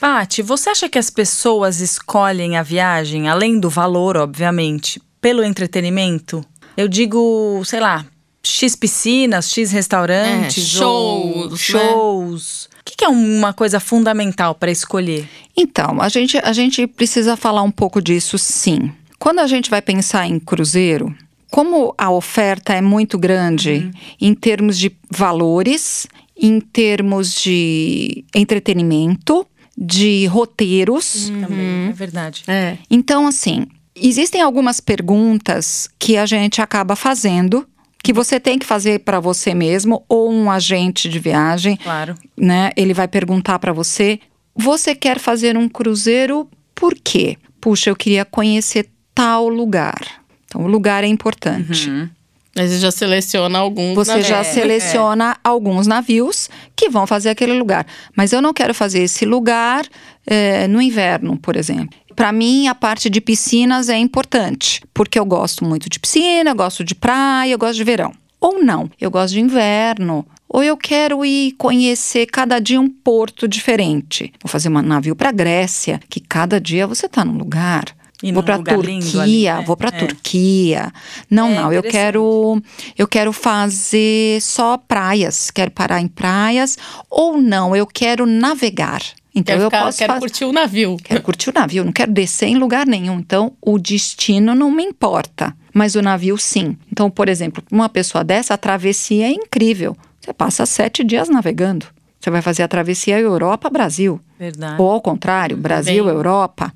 Paty, 0.00 0.40
você 0.40 0.70
acha 0.70 0.88
que 0.88 0.98
as 0.98 1.10
pessoas 1.10 1.80
escolhem 1.80 2.56
a 2.56 2.62
viagem, 2.62 3.28
além 3.28 3.60
do 3.60 3.68
valor, 3.68 4.16
obviamente, 4.16 5.00
pelo 5.20 5.44
entretenimento? 5.44 6.42
Eu 6.74 6.88
digo, 6.88 7.62
sei 7.66 7.80
lá, 7.80 8.06
X 8.42 8.74
piscinas, 8.74 9.50
X 9.50 9.70
restaurantes, 9.70 10.80
É, 10.80 10.84
ou 10.84 11.54
shows, 11.54 12.70
né? 12.72 12.79
Que, 12.90 12.96
que 12.96 13.04
é 13.04 13.08
uma 13.08 13.52
coisa 13.52 13.78
fundamental 13.80 14.54
para 14.54 14.70
escolher? 14.70 15.28
Então, 15.56 16.00
a 16.00 16.08
gente, 16.08 16.38
a 16.38 16.52
gente 16.52 16.86
precisa 16.86 17.36
falar 17.36 17.62
um 17.62 17.70
pouco 17.70 18.02
disso 18.02 18.36
sim. 18.38 18.92
Quando 19.18 19.38
a 19.40 19.46
gente 19.46 19.70
vai 19.70 19.82
pensar 19.82 20.26
em 20.26 20.38
cruzeiro, 20.38 21.14
como 21.50 21.94
a 21.98 22.10
oferta 22.10 22.72
é 22.72 22.80
muito 22.80 23.18
grande 23.18 23.90
em 24.20 24.34
termos 24.34 24.78
de 24.78 24.92
valores, 25.10 26.06
em 26.36 26.60
termos 26.60 27.34
de 27.34 28.24
entretenimento, 28.34 29.46
de 29.76 30.26
roteiros. 30.26 31.30
Também, 31.40 31.88
é 31.88 31.92
verdade. 31.92 32.44
É. 32.46 32.78
Então, 32.90 33.26
assim, 33.26 33.66
existem 33.94 34.40
algumas 34.40 34.80
perguntas 34.80 35.88
que 35.98 36.16
a 36.16 36.24
gente 36.26 36.62
acaba 36.62 36.96
fazendo. 36.96 37.66
Que 38.02 38.12
você 38.12 38.40
tem 38.40 38.58
que 38.58 38.66
fazer 38.66 39.00
para 39.00 39.20
você 39.20 39.54
mesmo 39.54 40.04
ou 40.08 40.32
um 40.32 40.50
agente 40.50 41.08
de 41.08 41.18
viagem 41.18 41.76
Claro. 41.76 42.14
né? 42.36 42.70
Ele 42.76 42.94
vai 42.94 43.06
perguntar 43.06 43.58
para 43.58 43.72
você: 43.72 44.18
você 44.54 44.94
quer 44.94 45.18
fazer 45.18 45.56
um 45.56 45.68
cruzeiro 45.68 46.48
por 46.74 46.94
quê? 46.94 47.36
Puxa, 47.60 47.90
eu 47.90 47.96
queria 47.96 48.24
conhecer 48.24 48.88
tal 49.14 49.48
lugar. 49.48 50.00
Então, 50.46 50.62
o 50.62 50.66
lugar 50.66 51.04
é 51.04 51.06
importante. 51.06 51.90
Aí 51.90 52.08
você 52.54 52.78
já 52.78 52.90
seleciona 52.90 53.58
alguns. 53.58 53.94
Você 53.94 54.10
navios. 54.10 54.26
já 54.28 54.44
seleciona 54.44 55.36
alguns 55.42 55.86
navios 55.86 56.50
que 56.74 56.88
vão 56.88 57.06
fazer 57.06 57.30
aquele 57.30 57.52
lugar. 57.52 57.86
Mas 58.16 58.32
eu 58.32 58.42
não 58.42 58.52
quero 58.52 58.74
fazer 58.74 59.00
esse 59.00 59.24
lugar 59.24 59.86
eh, 60.26 60.66
no 60.66 60.82
inverno, 60.82 61.38
por 61.38 61.56
exemplo. 61.56 61.96
Para 62.16 62.32
mim, 62.32 62.66
a 62.66 62.74
parte 62.74 63.08
de 63.08 63.20
piscinas 63.20 63.88
é 63.88 63.96
importante, 63.96 64.82
porque 64.92 65.18
eu 65.18 65.24
gosto 65.24 65.64
muito 65.64 65.88
de 65.88 65.98
piscina, 65.98 66.50
eu 66.50 66.54
gosto 66.54 66.82
de 66.84 66.94
praia, 66.94 67.52
eu 67.52 67.58
gosto 67.58 67.76
de 67.76 67.84
verão. 67.84 68.12
Ou 68.40 68.62
não, 68.62 68.90
eu 69.00 69.10
gosto 69.10 69.34
de 69.34 69.40
inverno. 69.40 70.26
Ou 70.48 70.64
eu 70.64 70.76
quero 70.76 71.24
ir 71.24 71.52
conhecer 71.52 72.26
cada 72.26 72.58
dia 72.58 72.80
um 72.80 72.88
porto 72.88 73.46
diferente. 73.46 74.32
Vou 74.42 74.50
fazer 74.50 74.68
um 74.68 74.82
navio 74.82 75.14
para 75.14 75.30
Grécia, 75.30 76.00
que 76.08 76.18
cada 76.18 76.60
dia 76.60 76.86
você 76.86 77.06
está 77.06 77.24
num 77.24 77.38
lugar. 77.38 77.84
E 78.22 78.32
vou 78.32 78.42
para 78.42 78.58
Turquia, 78.58 79.22
ali, 79.22 79.44
né? 79.44 79.62
vou 79.66 79.76
para 79.76 79.88
É. 79.88 79.98
Turquia. 79.98 80.92
Não, 81.30 81.48
É, 81.50 81.54
não, 81.54 81.72
eu 81.72 81.82
quero 81.82 82.62
eu 82.98 83.08
quero 83.08 83.32
fazer 83.32 84.40
só 84.42 84.76
praias, 84.76 85.50
quero 85.50 85.70
parar 85.70 86.00
em 86.00 86.08
praias 86.08 86.76
ou 87.08 87.40
não, 87.40 87.74
eu 87.74 87.86
quero 87.86 88.26
navegar. 88.26 89.00
Então 89.34 89.54
Quero, 89.54 89.62
eu 89.66 89.70
ficar- 89.70 89.84
posso 89.84 89.98
quero 89.98 90.12
faz- 90.12 90.20
curtir 90.20 90.44
o 90.44 90.52
navio. 90.52 90.96
Quero 91.02 91.22
curtir 91.22 91.50
o 91.50 91.52
navio, 91.54 91.84
não 91.84 91.92
quero 91.92 92.10
descer 92.12 92.46
em 92.48 92.56
lugar 92.56 92.84
nenhum. 92.84 93.18
Então, 93.20 93.52
o 93.62 93.78
destino 93.78 94.54
não 94.56 94.70
me 94.72 94.82
importa, 94.82 95.56
mas 95.72 95.94
o 95.94 96.02
navio 96.02 96.36
sim. 96.36 96.76
Então, 96.90 97.08
por 97.08 97.28
exemplo, 97.28 97.62
uma 97.70 97.88
pessoa 97.88 98.24
dessa, 98.24 98.54
a 98.54 98.58
travessia 98.58 99.26
é 99.28 99.30
incrível. 99.30 99.96
Você 100.20 100.32
passa 100.32 100.66
sete 100.66 101.04
dias 101.04 101.28
navegando. 101.28 101.86
Você 102.20 102.30
vai 102.30 102.42
fazer 102.42 102.62
a 102.62 102.68
travessia 102.68 103.18
Europa-Brasil. 103.18 104.20
Verdade. 104.38 104.80
Ou 104.80 104.90
ao 104.90 105.00
contrário, 105.00 105.56
Brasil-Europa. 105.56 106.72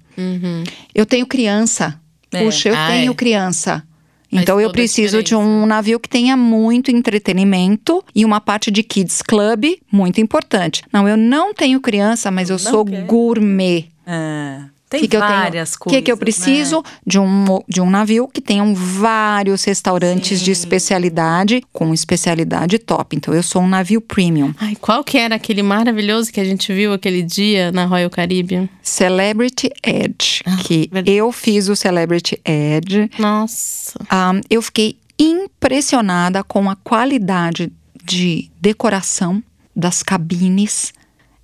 Eu 0.94 1.04
tenho 1.04 1.26
criança. 1.26 2.00
É. 2.33 2.42
Puxa, 2.42 2.70
eu 2.70 2.74
Ai. 2.76 2.92
tenho 2.92 3.14
criança. 3.14 3.83
Faz 4.30 4.42
Então 4.42 4.61
eu 4.61 4.72
preciso 4.72 5.22
de 5.22 5.37
um 5.37 5.64
navio 5.66 6.00
que 6.00 6.09
tenha 6.09 6.37
muito 6.37 6.90
entretenimento 6.90 8.02
e 8.14 8.24
uma 8.24 8.40
parte 8.40 8.70
de 8.70 8.83
kids 8.83 9.22
club 9.22 9.64
muito 9.92 10.20
importante. 10.20 10.83
Não, 10.92 11.09
eu 11.09 11.16
não 11.16 11.54
tenho 11.54 11.80
criança, 11.80 12.30
mas 12.30 12.50
eu 12.50 12.54
Não 12.54 12.70
sou 12.72 12.85
quer. 12.85 13.04
gourmet. 13.04 13.87
É. 14.07 14.62
Tem 14.94 15.02
que 15.02 15.09
que 15.09 15.16
eu 15.16 15.20
várias 15.20 15.70
tenho? 15.70 15.76
O 15.76 15.78
coisas. 15.80 15.98
que, 15.98 16.02
que 16.04 16.12
eu 16.12 16.16
preciso? 16.16 16.76
né? 16.76 16.83
De, 17.07 17.18
um, 17.18 17.44
de 17.68 17.80
um 17.80 17.90
navio 17.90 18.28
que 18.28 18.40
tenham 18.40 18.74
vários 18.74 19.64
restaurantes 19.64 20.40
de 20.40 20.50
especialidade, 20.50 21.62
com 21.72 21.92
especialidade 21.92 22.78
top. 22.78 23.16
Então, 23.16 23.35
eu 23.35 23.42
sou 23.42 23.62
um 23.62 23.68
navio 23.68 24.00
premium. 24.00 24.54
Ai, 24.59 24.76
qual 24.80 25.02
que 25.04 25.18
era 25.18 25.35
aquele 25.35 25.62
maravilhoso 25.62 26.33
que 26.33 26.40
a 26.40 26.44
gente 26.44 26.72
viu 26.72 26.92
aquele 26.92 27.22
dia 27.22 27.70
na 27.72 27.85
Royal 27.85 28.11
Caribbean? 28.11 28.68
Celebrity 28.83 29.70
Edge, 29.83 30.42
que 30.64 30.88
verdade. 30.92 31.11
eu 31.11 31.30
fiz 31.33 31.68
o 31.68 31.76
Celebrity 31.76 32.40
Edge. 32.44 33.11
Nossa. 33.18 33.98
Um, 34.12 34.40
eu 34.50 34.61
fiquei 34.62 34.96
impressionada 35.18 36.42
com 36.42 36.68
a 36.70 36.76
qualidade 36.76 37.72
de 38.04 38.50
decoração 38.61 39.42
das 39.74 40.02
cabines. 40.02 40.92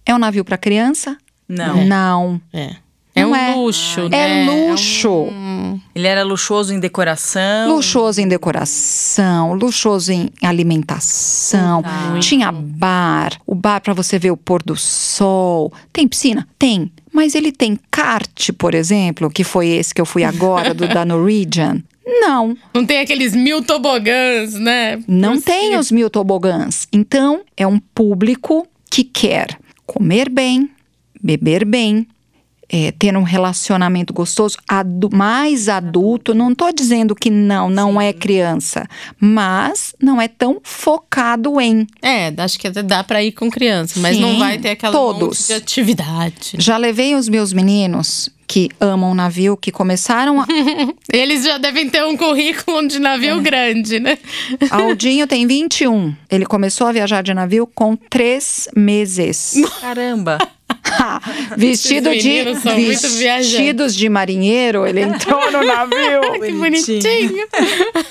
É 0.04 0.14
um 0.14 0.18
navio 0.18 0.44
para 0.44 0.58
criança? 0.58 1.16
Não. 1.48 1.84
Não. 1.84 2.40
É. 2.52 2.76
É 3.20 3.26
um 3.26 3.34
é. 3.34 3.54
luxo, 3.54 4.00
É 4.06 4.08
né? 4.08 4.46
luxo. 4.50 5.10
um- 5.10 5.80
Ele 5.94 6.06
era 6.06 6.22
luxuoso 6.22 6.72
em 6.72 6.80
decoração. 6.80 7.74
Luxuoso 7.74 8.20
em 8.20 8.28
decoração, 8.28 9.54
luxuoso 9.54 10.12
em 10.12 10.30
alimentação. 10.42 11.82
Puta. 11.82 12.20
Tinha 12.20 12.50
bar, 12.52 13.32
o 13.46 13.54
bar 13.54 13.80
para 13.80 13.94
você 13.94 14.18
ver 14.18 14.30
o 14.30 14.36
pôr 14.36 14.62
do 14.62 14.76
sol. 14.76 15.72
Tem 15.92 16.06
piscina? 16.08 16.46
Tem. 16.58 16.90
Mas 17.12 17.34
ele 17.34 17.50
tem 17.52 17.78
kart, 17.90 18.50
por 18.58 18.74
exemplo, 18.74 19.30
que 19.30 19.42
foi 19.44 19.68
esse 19.68 19.92
que 19.94 20.00
eu 20.00 20.06
fui 20.06 20.24
agora, 20.24 20.72
do 20.72 20.86
da 20.88 21.04
Norwegian? 21.04 21.82
Não. 22.06 22.56
Não 22.74 22.84
tem 22.84 22.98
aqueles 23.00 23.34
mil 23.34 23.62
tobogãs, 23.62 24.54
né? 24.54 24.98
Não 25.06 25.34
Por 25.34 25.42
tem 25.44 25.66
cima. 25.68 25.78
os 25.80 25.90
mil 25.92 26.10
tobogãs. 26.10 26.86
Então, 26.92 27.42
é 27.56 27.66
um 27.66 27.78
público 27.78 28.66
que 28.90 29.04
quer 29.04 29.56
comer 29.86 30.28
bem, 30.28 30.68
beber 31.22 31.64
bem, 31.64 32.06
é, 32.72 32.92
ter 32.92 33.16
um 33.16 33.22
relacionamento 33.22 34.12
gostoso, 34.12 34.56
adu- 34.68 35.10
mais 35.12 35.68
adulto. 35.68 36.32
Não 36.34 36.52
estou 36.52 36.72
dizendo 36.72 37.14
que 37.14 37.28
não, 37.30 37.68
não 37.68 38.00
é 38.00 38.12
criança, 38.12 38.86
mas 39.18 39.94
não 40.00 40.20
é 40.20 40.28
tão 40.28 40.60
focado 40.62 41.60
em. 41.60 41.86
É, 42.00 42.32
acho 42.38 42.58
que 42.58 42.68
até 42.68 42.82
dá 42.82 43.02
pra 43.02 43.22
ir 43.22 43.32
com 43.32 43.50
criança, 43.50 43.98
mas 44.00 44.16
Sim, 44.16 44.22
não 44.22 44.38
vai 44.38 44.58
ter 44.58 44.70
aquela 44.70 44.92
todos. 44.92 45.20
monte 45.40 45.46
de 45.48 45.52
atividade. 45.54 46.52
Já 46.58 46.76
levei 46.76 47.14
os 47.14 47.28
meus 47.28 47.52
meninos 47.52 48.28
que 48.46 48.68
amam 48.80 49.14
navio, 49.14 49.56
que 49.56 49.70
começaram 49.70 50.40
a. 50.40 50.46
Eles 51.12 51.44
já 51.44 51.56
devem 51.58 51.88
ter 51.88 52.04
um 52.04 52.16
currículo 52.16 52.86
de 52.88 52.98
navio 52.98 53.38
É. 53.38 53.40
grande, 53.40 54.00
né? 54.00 54.18
Aldinho 54.70 55.26
tem 55.26 55.46
21. 55.46 56.14
Ele 56.28 56.44
começou 56.44 56.86
a 56.88 56.92
viajar 56.92 57.22
de 57.22 57.32
navio 57.32 57.66
com 57.72 57.94
três 57.96 58.68
meses. 58.76 59.54
Caramba. 59.80 60.38
vestido 61.56 62.10
de 62.10 62.44
vestidos 63.18 63.94
de 63.94 64.08
marinheiro, 64.08 64.86
ele 64.86 65.02
entrou 65.02 65.50
no 65.50 65.62
navio. 65.64 66.20
Que 66.40 66.52
Bonitinho. 66.52 67.46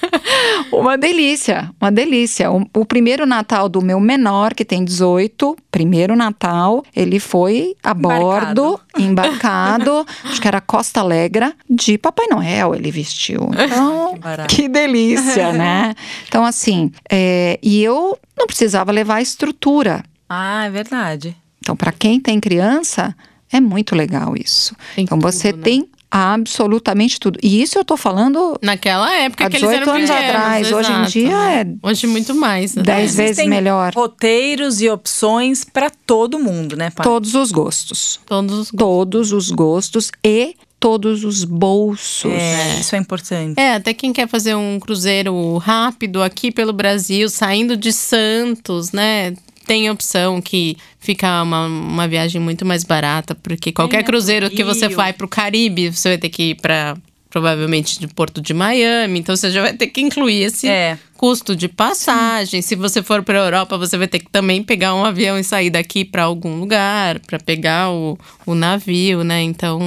uma 0.71 0.97
delícia, 0.97 1.71
uma 1.81 1.91
delícia. 1.91 2.51
O, 2.51 2.63
o 2.75 2.85
primeiro 2.85 3.25
Natal 3.25 3.67
do 3.67 3.81
meu 3.81 3.99
menor, 3.99 4.53
que 4.53 4.63
tem 4.63 4.85
18, 4.85 5.57
primeiro 5.71 6.15
Natal, 6.15 6.83
ele 6.95 7.19
foi 7.19 7.75
a 7.81 7.93
bordo, 7.93 8.79
embarcado, 8.97 10.05
acho 10.25 10.39
que 10.39 10.47
era 10.47 10.61
Costa 10.61 10.99
Alegre, 10.99 11.53
de 11.67 11.97
Papai 11.97 12.27
Noel 12.27 12.75
ele 12.75 12.91
vestiu. 12.91 13.49
Então, 13.53 14.19
Que 14.47 14.59
que 14.59 14.67
delícia, 14.67 15.53
né? 15.53 15.95
Então, 16.27 16.43
assim, 16.43 16.91
é, 17.09 17.57
e 17.63 17.81
eu 17.81 18.19
não 18.37 18.45
precisava 18.45 18.91
levar 18.91 19.21
estrutura. 19.21 20.03
Ah, 20.27 20.65
é 20.65 20.69
verdade. 20.69 21.35
Então, 21.61 21.75
para 21.75 21.91
quem 21.91 22.19
tem 22.19 22.39
criança, 22.39 23.15
é 23.51 23.59
muito 23.59 23.95
legal 23.95 24.35
isso. 24.35 24.75
Tem 24.95 25.03
então, 25.03 25.19
você 25.19 25.51
tudo, 25.51 25.57
né? 25.59 25.63
tem 25.63 25.89
absolutamente 26.11 27.19
tudo. 27.19 27.37
E 27.43 27.61
isso 27.61 27.77
eu 27.77 27.85
tô 27.85 27.95
falando 27.95 28.57
Naquela 28.61 29.13
época 29.13 29.45
há 29.45 29.49
que 29.49 29.57
eles 29.57 29.69
18 29.69 29.81
eram 29.83 29.93
anos 29.93 30.09
pequenos, 30.09 30.29
atrás. 30.35 30.71
Hoje 30.71 30.89
em 30.89 30.95
exato, 30.95 31.11
dia 31.11 31.29
né? 31.37 31.61
é 31.61 31.87
Hoje 31.87 32.07
muito 32.07 32.33
mais. 32.35 32.75
né? 32.75 32.83
10 32.83 33.01
vezes 33.01 33.19
Existem 33.19 33.49
melhor. 33.49 33.93
Roteiros 33.93 34.81
e 34.81 34.89
opções 34.89 35.63
para 35.63 35.89
todo 35.89 36.39
mundo, 36.39 36.75
né, 36.75 36.89
pai? 36.89 37.03
Todos 37.03 37.35
os 37.35 37.51
gostos. 37.51 38.19
Todos 38.25 38.57
os 38.57 38.71
Todos 38.71 39.31
os 39.31 39.51
gostos 39.51 40.11
e 40.23 40.55
todos 40.79 41.23
os 41.23 41.43
bolsos. 41.43 42.31
É, 42.31 42.79
isso 42.79 42.95
é 42.95 42.99
importante. 42.99 43.59
É, 43.59 43.75
até 43.75 43.93
quem 43.93 44.13
quer 44.13 44.27
fazer 44.27 44.55
um 44.55 44.79
cruzeiro 44.79 45.57
rápido 45.57 46.23
aqui 46.23 46.51
pelo 46.51 46.71
Brasil, 46.71 47.29
saindo 47.29 47.75
de 47.75 47.91
Santos, 47.91 48.91
né? 48.91 49.33
Tem 49.65 49.89
opção 49.89 50.41
que 50.41 50.77
fica 50.99 51.43
uma, 51.43 51.67
uma 51.67 52.07
viagem 52.07 52.41
muito 52.41 52.65
mais 52.65 52.83
barata, 52.83 53.35
porque 53.35 53.71
qualquer 53.71 54.03
pro 54.03 54.13
cruzeiro 54.13 54.49
que 54.49 54.63
você 54.63 54.87
vai 54.87 55.13
pro 55.13 55.27
Caribe, 55.27 55.91
você 55.91 56.09
vai 56.09 56.17
ter 56.17 56.29
que 56.29 56.51
ir 56.51 56.55
para 56.55 56.97
provavelmente 57.29 57.99
de 57.99 58.07
Porto 58.07 58.41
de 58.41 58.53
Miami, 58.53 59.19
então 59.19 59.35
você 59.35 59.51
já 59.51 59.61
vai 59.61 59.73
ter 59.73 59.87
que 59.87 60.01
incluir 60.01 60.43
esse 60.43 60.67
É. 60.67 60.97
custo 61.15 61.55
de 61.55 61.67
passagem. 61.67 62.61
Se 62.61 62.75
você 62.75 63.03
for 63.03 63.21
para 63.23 63.37
Europa, 63.37 63.77
você 63.77 63.97
vai 63.97 64.07
ter 64.07 64.19
que 64.19 64.29
também 64.31 64.63
pegar 64.63 64.95
um 64.95 65.05
avião 65.05 65.37
e 65.37 65.43
sair 65.43 65.69
daqui 65.69 66.03
para 66.03 66.23
algum 66.23 66.59
lugar 66.59 67.19
para 67.19 67.37
pegar 67.39 67.91
o, 67.91 68.17
o 68.45 68.55
navio, 68.55 69.23
né? 69.23 69.41
Então, 69.43 69.79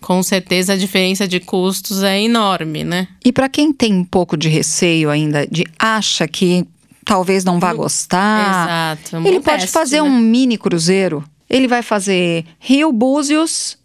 com 0.00 0.22
certeza 0.22 0.74
a 0.74 0.76
diferença 0.76 1.26
de 1.26 1.40
custos 1.40 2.02
é 2.02 2.20
enorme, 2.22 2.84
né? 2.84 3.08
E 3.24 3.32
para 3.32 3.48
quem 3.48 3.72
tem 3.72 3.92
um 3.92 4.04
pouco 4.04 4.36
de 4.36 4.48
receio 4.48 5.10
ainda, 5.10 5.46
de 5.46 5.64
acha 5.78 6.28
que 6.28 6.64
talvez 7.04 7.44
não 7.44 7.58
vá 7.58 7.74
gostar, 7.74 8.96
Exato. 8.96 9.16
é 9.16 9.18
um 9.18 9.26
ele 9.26 9.40
pode 9.40 9.62
teste, 9.62 9.72
fazer 9.72 9.96
né? 9.96 10.02
um 10.02 10.18
mini 10.18 10.56
cruzeiro. 10.56 11.24
Ele 11.50 11.66
vai 11.68 11.82
fazer 11.82 12.44
Rio, 12.58 12.90
Búzios 12.92 13.76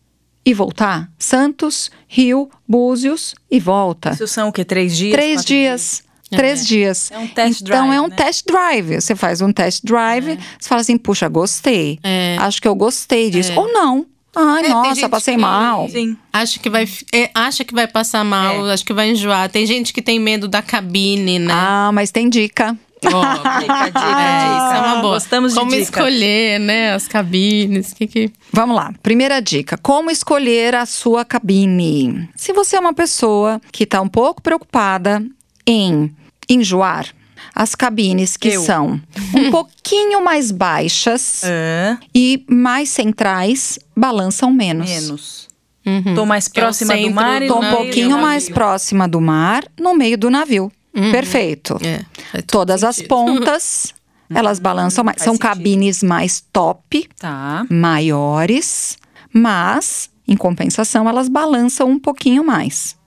e 0.45 0.53
voltar. 0.53 1.09
Santos, 1.17 1.91
Rio, 2.07 2.49
Búzios 2.67 3.35
e 3.49 3.59
volta. 3.59 4.11
Isso 4.11 4.27
são 4.27 4.49
o 4.49 4.51
quê? 4.51 4.63
Três 4.65 4.95
dias? 4.97 5.13
Três 5.13 5.33
quatro 5.35 5.47
dias. 5.47 6.03
Três 6.31 6.67
dias. 6.67 7.11
É 7.11 7.17
um 7.17 7.27
test 7.27 7.61
então 7.61 7.87
drive, 7.87 7.95
é 7.95 8.01
um 8.01 8.07
né? 8.07 8.15
test 8.15 8.45
drive. 8.45 9.01
Você 9.01 9.15
faz 9.15 9.41
um 9.41 9.51
test 9.51 9.83
drive, 9.83 10.37
você 10.59 10.69
fala 10.69 10.81
assim, 10.81 10.97
puxa, 10.97 11.27
gostei. 11.27 11.97
É. 12.03 12.35
Acho 12.39 12.61
que 12.61 12.67
eu 12.67 12.75
gostei 12.75 13.29
disso. 13.31 13.51
É. 13.51 13.59
Ou 13.59 13.71
não. 13.73 14.05
Ai, 14.35 14.65
É, 14.65 14.69
nossa, 14.69 15.09
passei 15.09 15.33
que- 15.33 15.41
mal. 15.41 15.89
Sim. 15.89 16.15
Acha 16.31 16.59
que 16.59 16.69
vai, 16.69 16.87
é, 17.11 17.31
acha 17.33 17.65
que 17.65 17.73
vai 17.73 17.87
passar 17.87 18.23
mal, 18.23 18.67
É. 18.67 18.73
acho 18.73 18.85
que 18.85 18.93
vai 18.93 19.09
enjoar. 19.09 19.49
Tem 19.49 19.65
gente 19.65 19.91
que 19.91 20.03
tem 20.03 20.19
medo 20.19 20.47
da 20.47 20.61
cabine, 20.61 21.39
né? 21.39 21.51
Ah, 21.51 21.89
mas 21.91 22.11
tem 22.11 22.29
dica. 22.29 22.77
Ó, 23.05 23.09
Dica, 23.59 23.85
dica, 23.85 23.99
é, 23.99 24.77
é 24.77 24.81
uma 24.81 25.01
boa. 25.01 25.13
Gostamos 25.15 25.53
de 25.53 25.59
Como 25.59 25.71
dica. 25.71 25.81
escolher, 25.83 26.59
né? 26.59 26.93
As 26.93 27.07
cabines, 27.07 27.93
que 27.93 28.07
que... 28.07 28.31
Vamos 28.51 28.75
lá. 28.75 28.93
Primeira 29.01 29.39
dica: 29.41 29.77
como 29.77 30.11
escolher 30.11 30.75
a 30.75 30.85
sua 30.85 31.23
cabine? 31.23 32.29
Se 32.35 32.51
você 32.53 32.75
é 32.75 32.79
uma 32.79 32.93
pessoa 32.93 33.61
que 33.71 33.83
está 33.83 34.01
um 34.01 34.07
pouco 34.09 34.41
preocupada 34.41 35.23
em 35.65 36.13
enjoar, 36.49 37.07
as 37.55 37.75
cabines 37.75 38.35
que 38.35 38.49
Eu. 38.49 38.61
são 38.61 39.01
um 39.35 39.49
pouquinho 39.51 40.23
mais 40.23 40.51
baixas 40.51 41.41
Hã? 41.43 41.97
e 42.13 42.43
mais 42.49 42.89
centrais 42.89 43.79
balançam 43.95 44.51
menos. 44.51 44.89
menos. 44.89 45.47
Uhum. 45.85 46.13
Tô 46.13 46.25
mais 46.25 46.47
é 46.47 46.49
próxima 46.51 46.95
do 46.95 47.09
mar 47.11 47.41
e 47.41 47.47
do 47.47 47.53
Tô 47.53 47.59
um 47.61 47.69
pouquinho 47.71 48.17
mais 48.19 48.49
próxima 48.49 49.07
do 49.07 49.19
mar, 49.21 49.63
no 49.79 49.95
meio 49.95 50.17
do 50.17 50.29
navio. 50.29 50.71
Perfeito. 50.93 51.77
É, 51.81 52.41
Todas 52.43 52.83
as 52.83 52.95
sentido. 52.97 53.09
pontas, 53.09 53.93
elas 54.33 54.59
balançam 54.59 55.03
mais. 55.03 55.17
faz 55.17 55.25
São 55.25 55.33
sentido. 55.35 55.47
cabines 55.47 56.03
mais 56.03 56.41
top, 56.51 57.07
Tá. 57.17 57.65
maiores, 57.69 58.97
mas, 59.33 60.09
em 60.27 60.35
compensação, 60.35 61.07
elas 61.07 61.27
balançam 61.29 61.89
um 61.89 61.99
pouquinho 61.99 62.43
mais. 62.43 62.97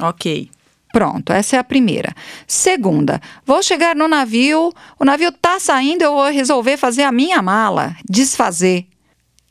Ok. 0.00 0.50
Pronto, 0.92 1.30
essa 1.32 1.56
é 1.56 1.58
a 1.58 1.64
primeira. 1.64 2.14
Segunda, 2.46 3.20
vou 3.44 3.62
chegar 3.62 3.94
no 3.94 4.08
navio, 4.08 4.72
o 4.98 5.04
navio 5.04 5.30
tá 5.30 5.58
saindo, 5.60 6.02
eu 6.02 6.12
vou 6.14 6.30
resolver 6.30 6.76
fazer 6.78 7.02
a 7.02 7.12
minha 7.12 7.42
mala, 7.42 7.94
desfazer. 8.08 8.86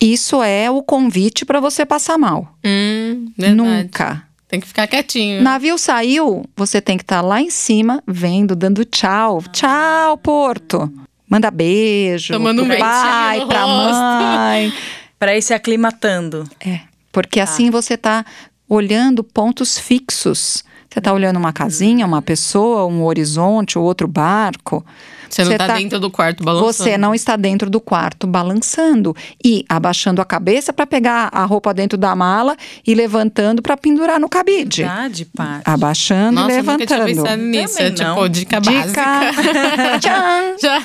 Isso 0.02 0.42
é 0.42 0.70
o 0.72 0.82
convite 0.82 1.46
para 1.46 1.60
você 1.60 1.86
passar 1.86 2.18
mal. 2.18 2.58
Hum. 2.66 3.32
Nunca. 3.38 4.25
Tem 4.48 4.60
que 4.60 4.68
ficar 4.68 4.88
quietinho. 4.88 5.42
Navio 5.42 5.78
saiu, 5.78 6.46
você 6.56 6.80
tem 6.80 6.98
que 6.98 7.04
estar 7.04 7.22
lá 7.22 7.42
em 7.42 7.50
cima, 7.50 8.02
vendo, 8.08 8.56
dando 8.56 8.86
tchau. 8.86 9.42
Tchau, 9.52 10.18
Porto. 10.18 10.92
Manda 11.28 11.50
beijo 11.50 12.34
Tomando 12.34 12.64
um 12.64 12.68
pai, 12.78 13.40
no 13.40 13.48
pra 13.48 13.64
rosto. 13.64 14.24
mãe. 14.24 14.74
Pra 15.18 15.36
ir 15.36 15.42
se 15.42 15.54
aclimatando. 15.54 16.48
É, 16.60 16.82
porque 17.12 17.40
assim 17.40 17.72
você 17.72 17.96
tá 17.98 18.26
olhando 18.68 19.24
pontos 19.24 19.80
fixos. 19.80 20.64
Você 20.90 21.02
tá 21.02 21.14
olhando 21.14 21.38
uma 21.38 21.54
casinha, 21.54 22.06
uma 22.06 22.22
pessoa, 22.22 22.86
um 22.86 23.04
horizonte, 23.04 23.80
outro 23.80 24.08
barco. 24.10 24.86
Você 25.30 25.44
não 25.44 25.52
Você 25.52 25.58
tá, 25.58 25.68
dentro 25.78 26.00
do 26.00 26.10
quarto 26.10 26.44
balançando. 26.44 26.74
Você 26.74 26.98
não 26.98 27.16
está 27.16 27.36
dentro 27.36 27.70
do 27.70 27.80
quarto 27.80 28.28
balançando 28.28 29.16
e 29.44 29.66
abaixando 29.68 30.22
a 30.22 30.26
cabeça 30.26 30.72
para 30.74 30.86
pegar 30.86 31.30
a 31.32 31.46
roupa 31.46 31.74
dentro 31.74 31.98
da 31.98 32.16
mala 32.16 32.56
e 32.86 32.94
levantando 32.94 33.62
para 33.62 33.76
pendurar 33.78 34.20
no 34.20 34.30
cabide. 34.30 34.84
Verdade, 34.84 35.26
Paty. 35.26 35.62
Abaixando 35.66 36.42
Nossa, 36.42 36.52
e 36.54 36.58
eu 36.58 36.64
nunca 36.64 36.86
tinha 36.86 37.04
levantando. 37.04 37.26
pensado 37.26 37.42
nisso. 37.44 37.80
É 37.80 37.90
Também 37.92 37.94
tipo, 37.96 38.22
não. 38.22 38.30
dica, 38.30 38.62
Dica. 38.62 38.72
básica. 38.72 39.32
Tchan! 40.00 40.58
já. 40.62 40.84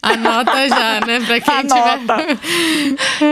Anota 0.00 0.68
já, 0.68 1.00
né? 1.06 1.20
Pra 1.26 1.40
quem 1.40 1.54
Anota. 1.54 2.16
tiver. 2.16 2.38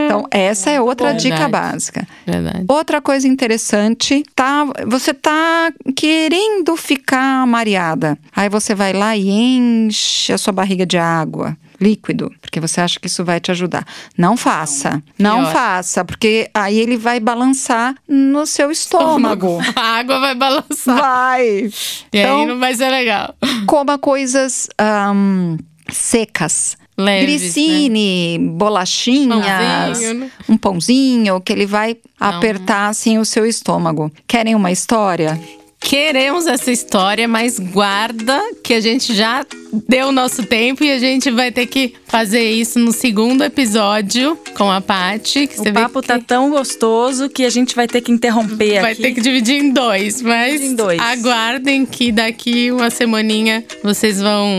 Então, 0.06 0.26
essa 0.30 0.70
é 0.70 0.80
outra 0.80 1.10
bom. 1.12 1.16
dica 1.16 1.36
Verdade. 1.36 1.52
básica. 1.52 2.08
Verdade. 2.26 2.64
Outra 2.68 3.00
coisa 3.00 3.26
interessante, 3.28 4.24
tá? 4.34 4.66
Você 4.86 5.14
tá 5.14 5.72
querendo 5.96 6.76
ficar 6.76 7.46
mareada. 7.46 8.18
Aí 8.34 8.48
você 8.48 8.74
vai 8.74 8.92
lá 8.92 9.16
e 9.16 9.28
enche 9.30 10.32
a 10.32 10.38
sua 10.38 10.52
barriga 10.52 10.84
de 10.86 10.98
água, 10.98 11.56
líquido, 11.80 12.30
porque 12.40 12.60
você 12.60 12.80
acha 12.80 12.98
que 13.00 13.06
isso 13.06 13.24
vai 13.24 13.40
te 13.40 13.50
ajudar. 13.50 13.84
Não 14.16 14.36
faça. 14.36 15.02
Não 15.18 15.40
Pior. 15.42 15.52
faça, 15.52 16.04
porque 16.04 16.50
aí 16.54 16.78
ele 16.78 16.96
vai 16.96 17.18
balançar 17.20 17.94
no 18.08 18.46
seu 18.46 18.70
estômago. 18.70 19.58
A 19.76 19.98
água 19.98 20.20
vai 20.20 20.34
balançar. 20.34 20.96
Vai. 20.98 21.46
E 21.48 21.72
Então, 22.12 22.40
aí 22.40 22.46
não 22.46 22.58
vai 22.58 22.74
ser 22.74 22.90
legal. 22.90 23.34
coma 23.66 23.98
coisas 23.98 24.68
ahn, 24.78 25.56
secas. 25.92 26.76
Leves, 26.98 27.30
né? 27.30 27.38
Grissine, 27.38 28.38
bolachinhas, 28.52 29.46
Pãozinho, 29.46 30.14
né? 30.14 30.30
um 30.48 30.56
pãozinho 30.56 31.40
que 31.40 31.52
ele 31.52 31.64
vai 31.64 31.96
apertar 32.18 32.88
assim 32.88 33.16
o 33.18 33.24
seu 33.24 33.46
estômago. 33.46 34.12
Querem 34.26 34.54
uma 34.54 34.70
história? 34.70 35.40
Queremos 35.82 36.46
essa 36.46 36.70
história, 36.70 37.26
mas 37.26 37.58
guarda 37.58 38.38
que 38.62 38.74
a 38.74 38.80
gente 38.82 39.14
já 39.14 39.46
deu 39.88 40.08
o 40.08 40.12
nosso 40.12 40.42
tempo 40.44 40.84
e 40.84 40.92
a 40.92 40.98
gente 40.98 41.30
vai 41.30 41.50
ter 41.50 41.64
que 41.64 41.94
fazer 42.06 42.50
isso 42.50 42.78
no 42.78 42.92
segundo 42.92 43.42
episódio 43.42 44.36
com 44.54 44.70
a 44.70 44.82
Paty. 44.82 45.46
Que 45.46 45.54
você 45.56 45.60
O 45.62 45.64
vê 45.64 45.72
papo 45.72 46.02
que 46.02 46.06
tá 46.08 46.18
tão 46.18 46.50
gostoso 46.50 47.30
que 47.30 47.46
a 47.46 47.50
gente 47.50 47.74
vai 47.74 47.88
ter 47.88 48.02
que 48.02 48.12
interromper 48.12 48.82
vai 48.82 48.92
aqui. 48.92 49.00
ter 49.00 49.14
que 49.14 49.22
dividir 49.22 49.54
em 49.58 49.70
dois, 49.70 50.20
mas 50.20 50.60
em 50.60 50.74
dois. 50.74 51.00
aguardem 51.00 51.86
que 51.86 52.12
daqui 52.12 52.70
uma 52.70 52.90
semaninha 52.90 53.64
vocês 53.82 54.20
vão 54.20 54.50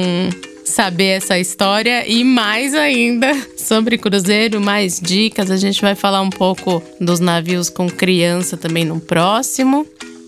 saber 0.66 1.18
essa 1.18 1.38
história 1.38 2.08
e 2.08 2.24
mais 2.24 2.74
ainda 2.74 3.32
sobre 3.58 3.98
cruzeiro, 3.98 4.62
mais 4.62 5.00
dicas. 5.00 5.52
A 5.52 5.58
gente 5.58 5.82
vai 5.82 5.96
falar 5.96 6.22
um 6.22 6.30
pouco 6.30 6.82
dos 7.00 7.20
navios 7.20 7.70
com 7.70 7.90
criança 7.90 8.58
também 8.58 8.86
no 8.86 9.00
próximo. 9.00 9.86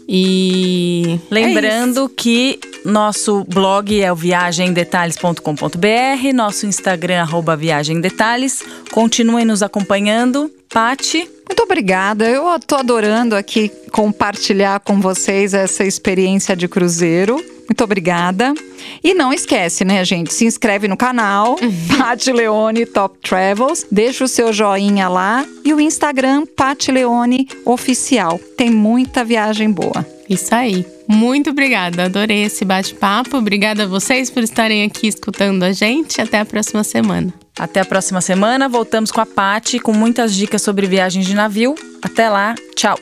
E 0.08 1.19
é 1.32 1.34
Lembrando 1.34 2.08
que 2.10 2.60
nosso 2.84 3.46
blog 3.46 4.02
é 4.02 4.12
o 4.12 4.15
viagemdetalhes.com.br, 4.15 6.34
nosso 6.34 6.65
Instagram, 6.65 7.22
arroba 7.22 7.56
Viagem 7.56 8.02
Detalhes. 8.02 8.62
Continuem 8.91 9.46
nos 9.46 9.63
acompanhando. 9.63 10.52
Pati, 10.69 11.30
Muito 11.48 11.63
obrigada. 11.63 12.28
Eu 12.28 12.43
tô 12.65 12.76
adorando 12.76 13.36
aqui 13.36 13.72
compartilhar 13.91 14.80
com 14.80 15.00
vocês 15.00 15.54
essa 15.54 15.86
experiência 15.86 16.56
de 16.56 16.67
cruzeiro. 16.67 17.53
Muito 17.74 17.86
obrigada. 17.86 18.54
E 19.04 19.16
não 19.16 19.34
esquece, 19.34 19.84
né, 19.84 20.06
gente? 20.06 20.32
Se 20.32 20.46
inscreve 20.46 20.88
no 20.88 20.96
canal, 20.96 21.56
Pati 21.98 22.32
Leone 22.32 22.86
Top 22.86 23.18
Travels. 23.18 23.84
Deixa 23.92 24.24
o 24.24 24.28
seu 24.28 24.54
joinha 24.54 25.10
lá. 25.10 25.44
E 25.66 25.74
o 25.74 25.82
Instagram, 25.82 26.46
Pati 26.46 26.92
Leone 26.92 27.48
Oficial. 27.66 28.40
Tem 28.56 28.70
muita 28.70 29.26
viagem 29.26 29.72
boa. 29.72 30.06
Isso 30.30 30.54
aí. 30.54 30.86
Muito 31.08 31.50
obrigada. 31.50 32.06
Adorei 32.06 32.44
esse 32.44 32.64
bate-papo. 32.64 33.38
Obrigada 33.38 33.86
a 33.86 33.88
vocês 33.88 34.30
por 34.30 34.44
estarem 34.44 34.84
aqui 34.84 35.08
escutando 35.08 35.64
a 35.64 35.72
gente. 35.72 36.22
Até 36.22 36.38
a 36.42 36.46
próxima 36.46 36.84
semana. 36.84 37.34
até 37.58 37.80
a 37.80 37.86
próxima 37.86 38.22
semana. 38.22 38.70
Voltamos 38.70 39.10
com 39.10 39.20
a 39.20 39.26
Pati 39.26 39.80
com 39.80 39.94
muitas 39.94 40.36
dicas 40.36 40.62
sobre 40.62 40.86
viagens 40.86 41.26
de 41.26 41.34
navio. 41.34 41.74
Até 42.04 42.30
lá, 42.30 42.54
tchau. 42.76 43.00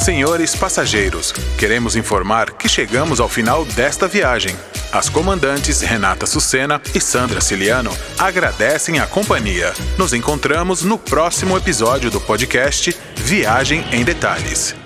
Senhores 0.00 0.56
passageiros, 0.56 1.30
queremos 1.58 1.94
informar 1.94 2.52
que 2.52 2.70
chegamos 2.70 3.20
ao 3.20 3.28
final 3.28 3.66
desta 3.66 4.08
viagem. 4.08 4.56
As 4.90 5.10
comandantes 5.10 5.82
Renata 5.82 6.24
Sucena 6.24 6.80
e 6.94 7.00
Sandra 7.00 7.38
Ciliano 7.38 7.94
agradecem 8.18 8.98
a 8.98 9.06
companhia. 9.06 9.74
Nos 9.98 10.14
encontramos 10.14 10.82
no 10.82 10.98
próximo 10.98 11.54
episódio 11.54 12.10
do 12.10 12.18
podcast 12.18 12.96
Viagem 13.14 13.84
em 13.92 14.02
Detalhes. 14.02 14.79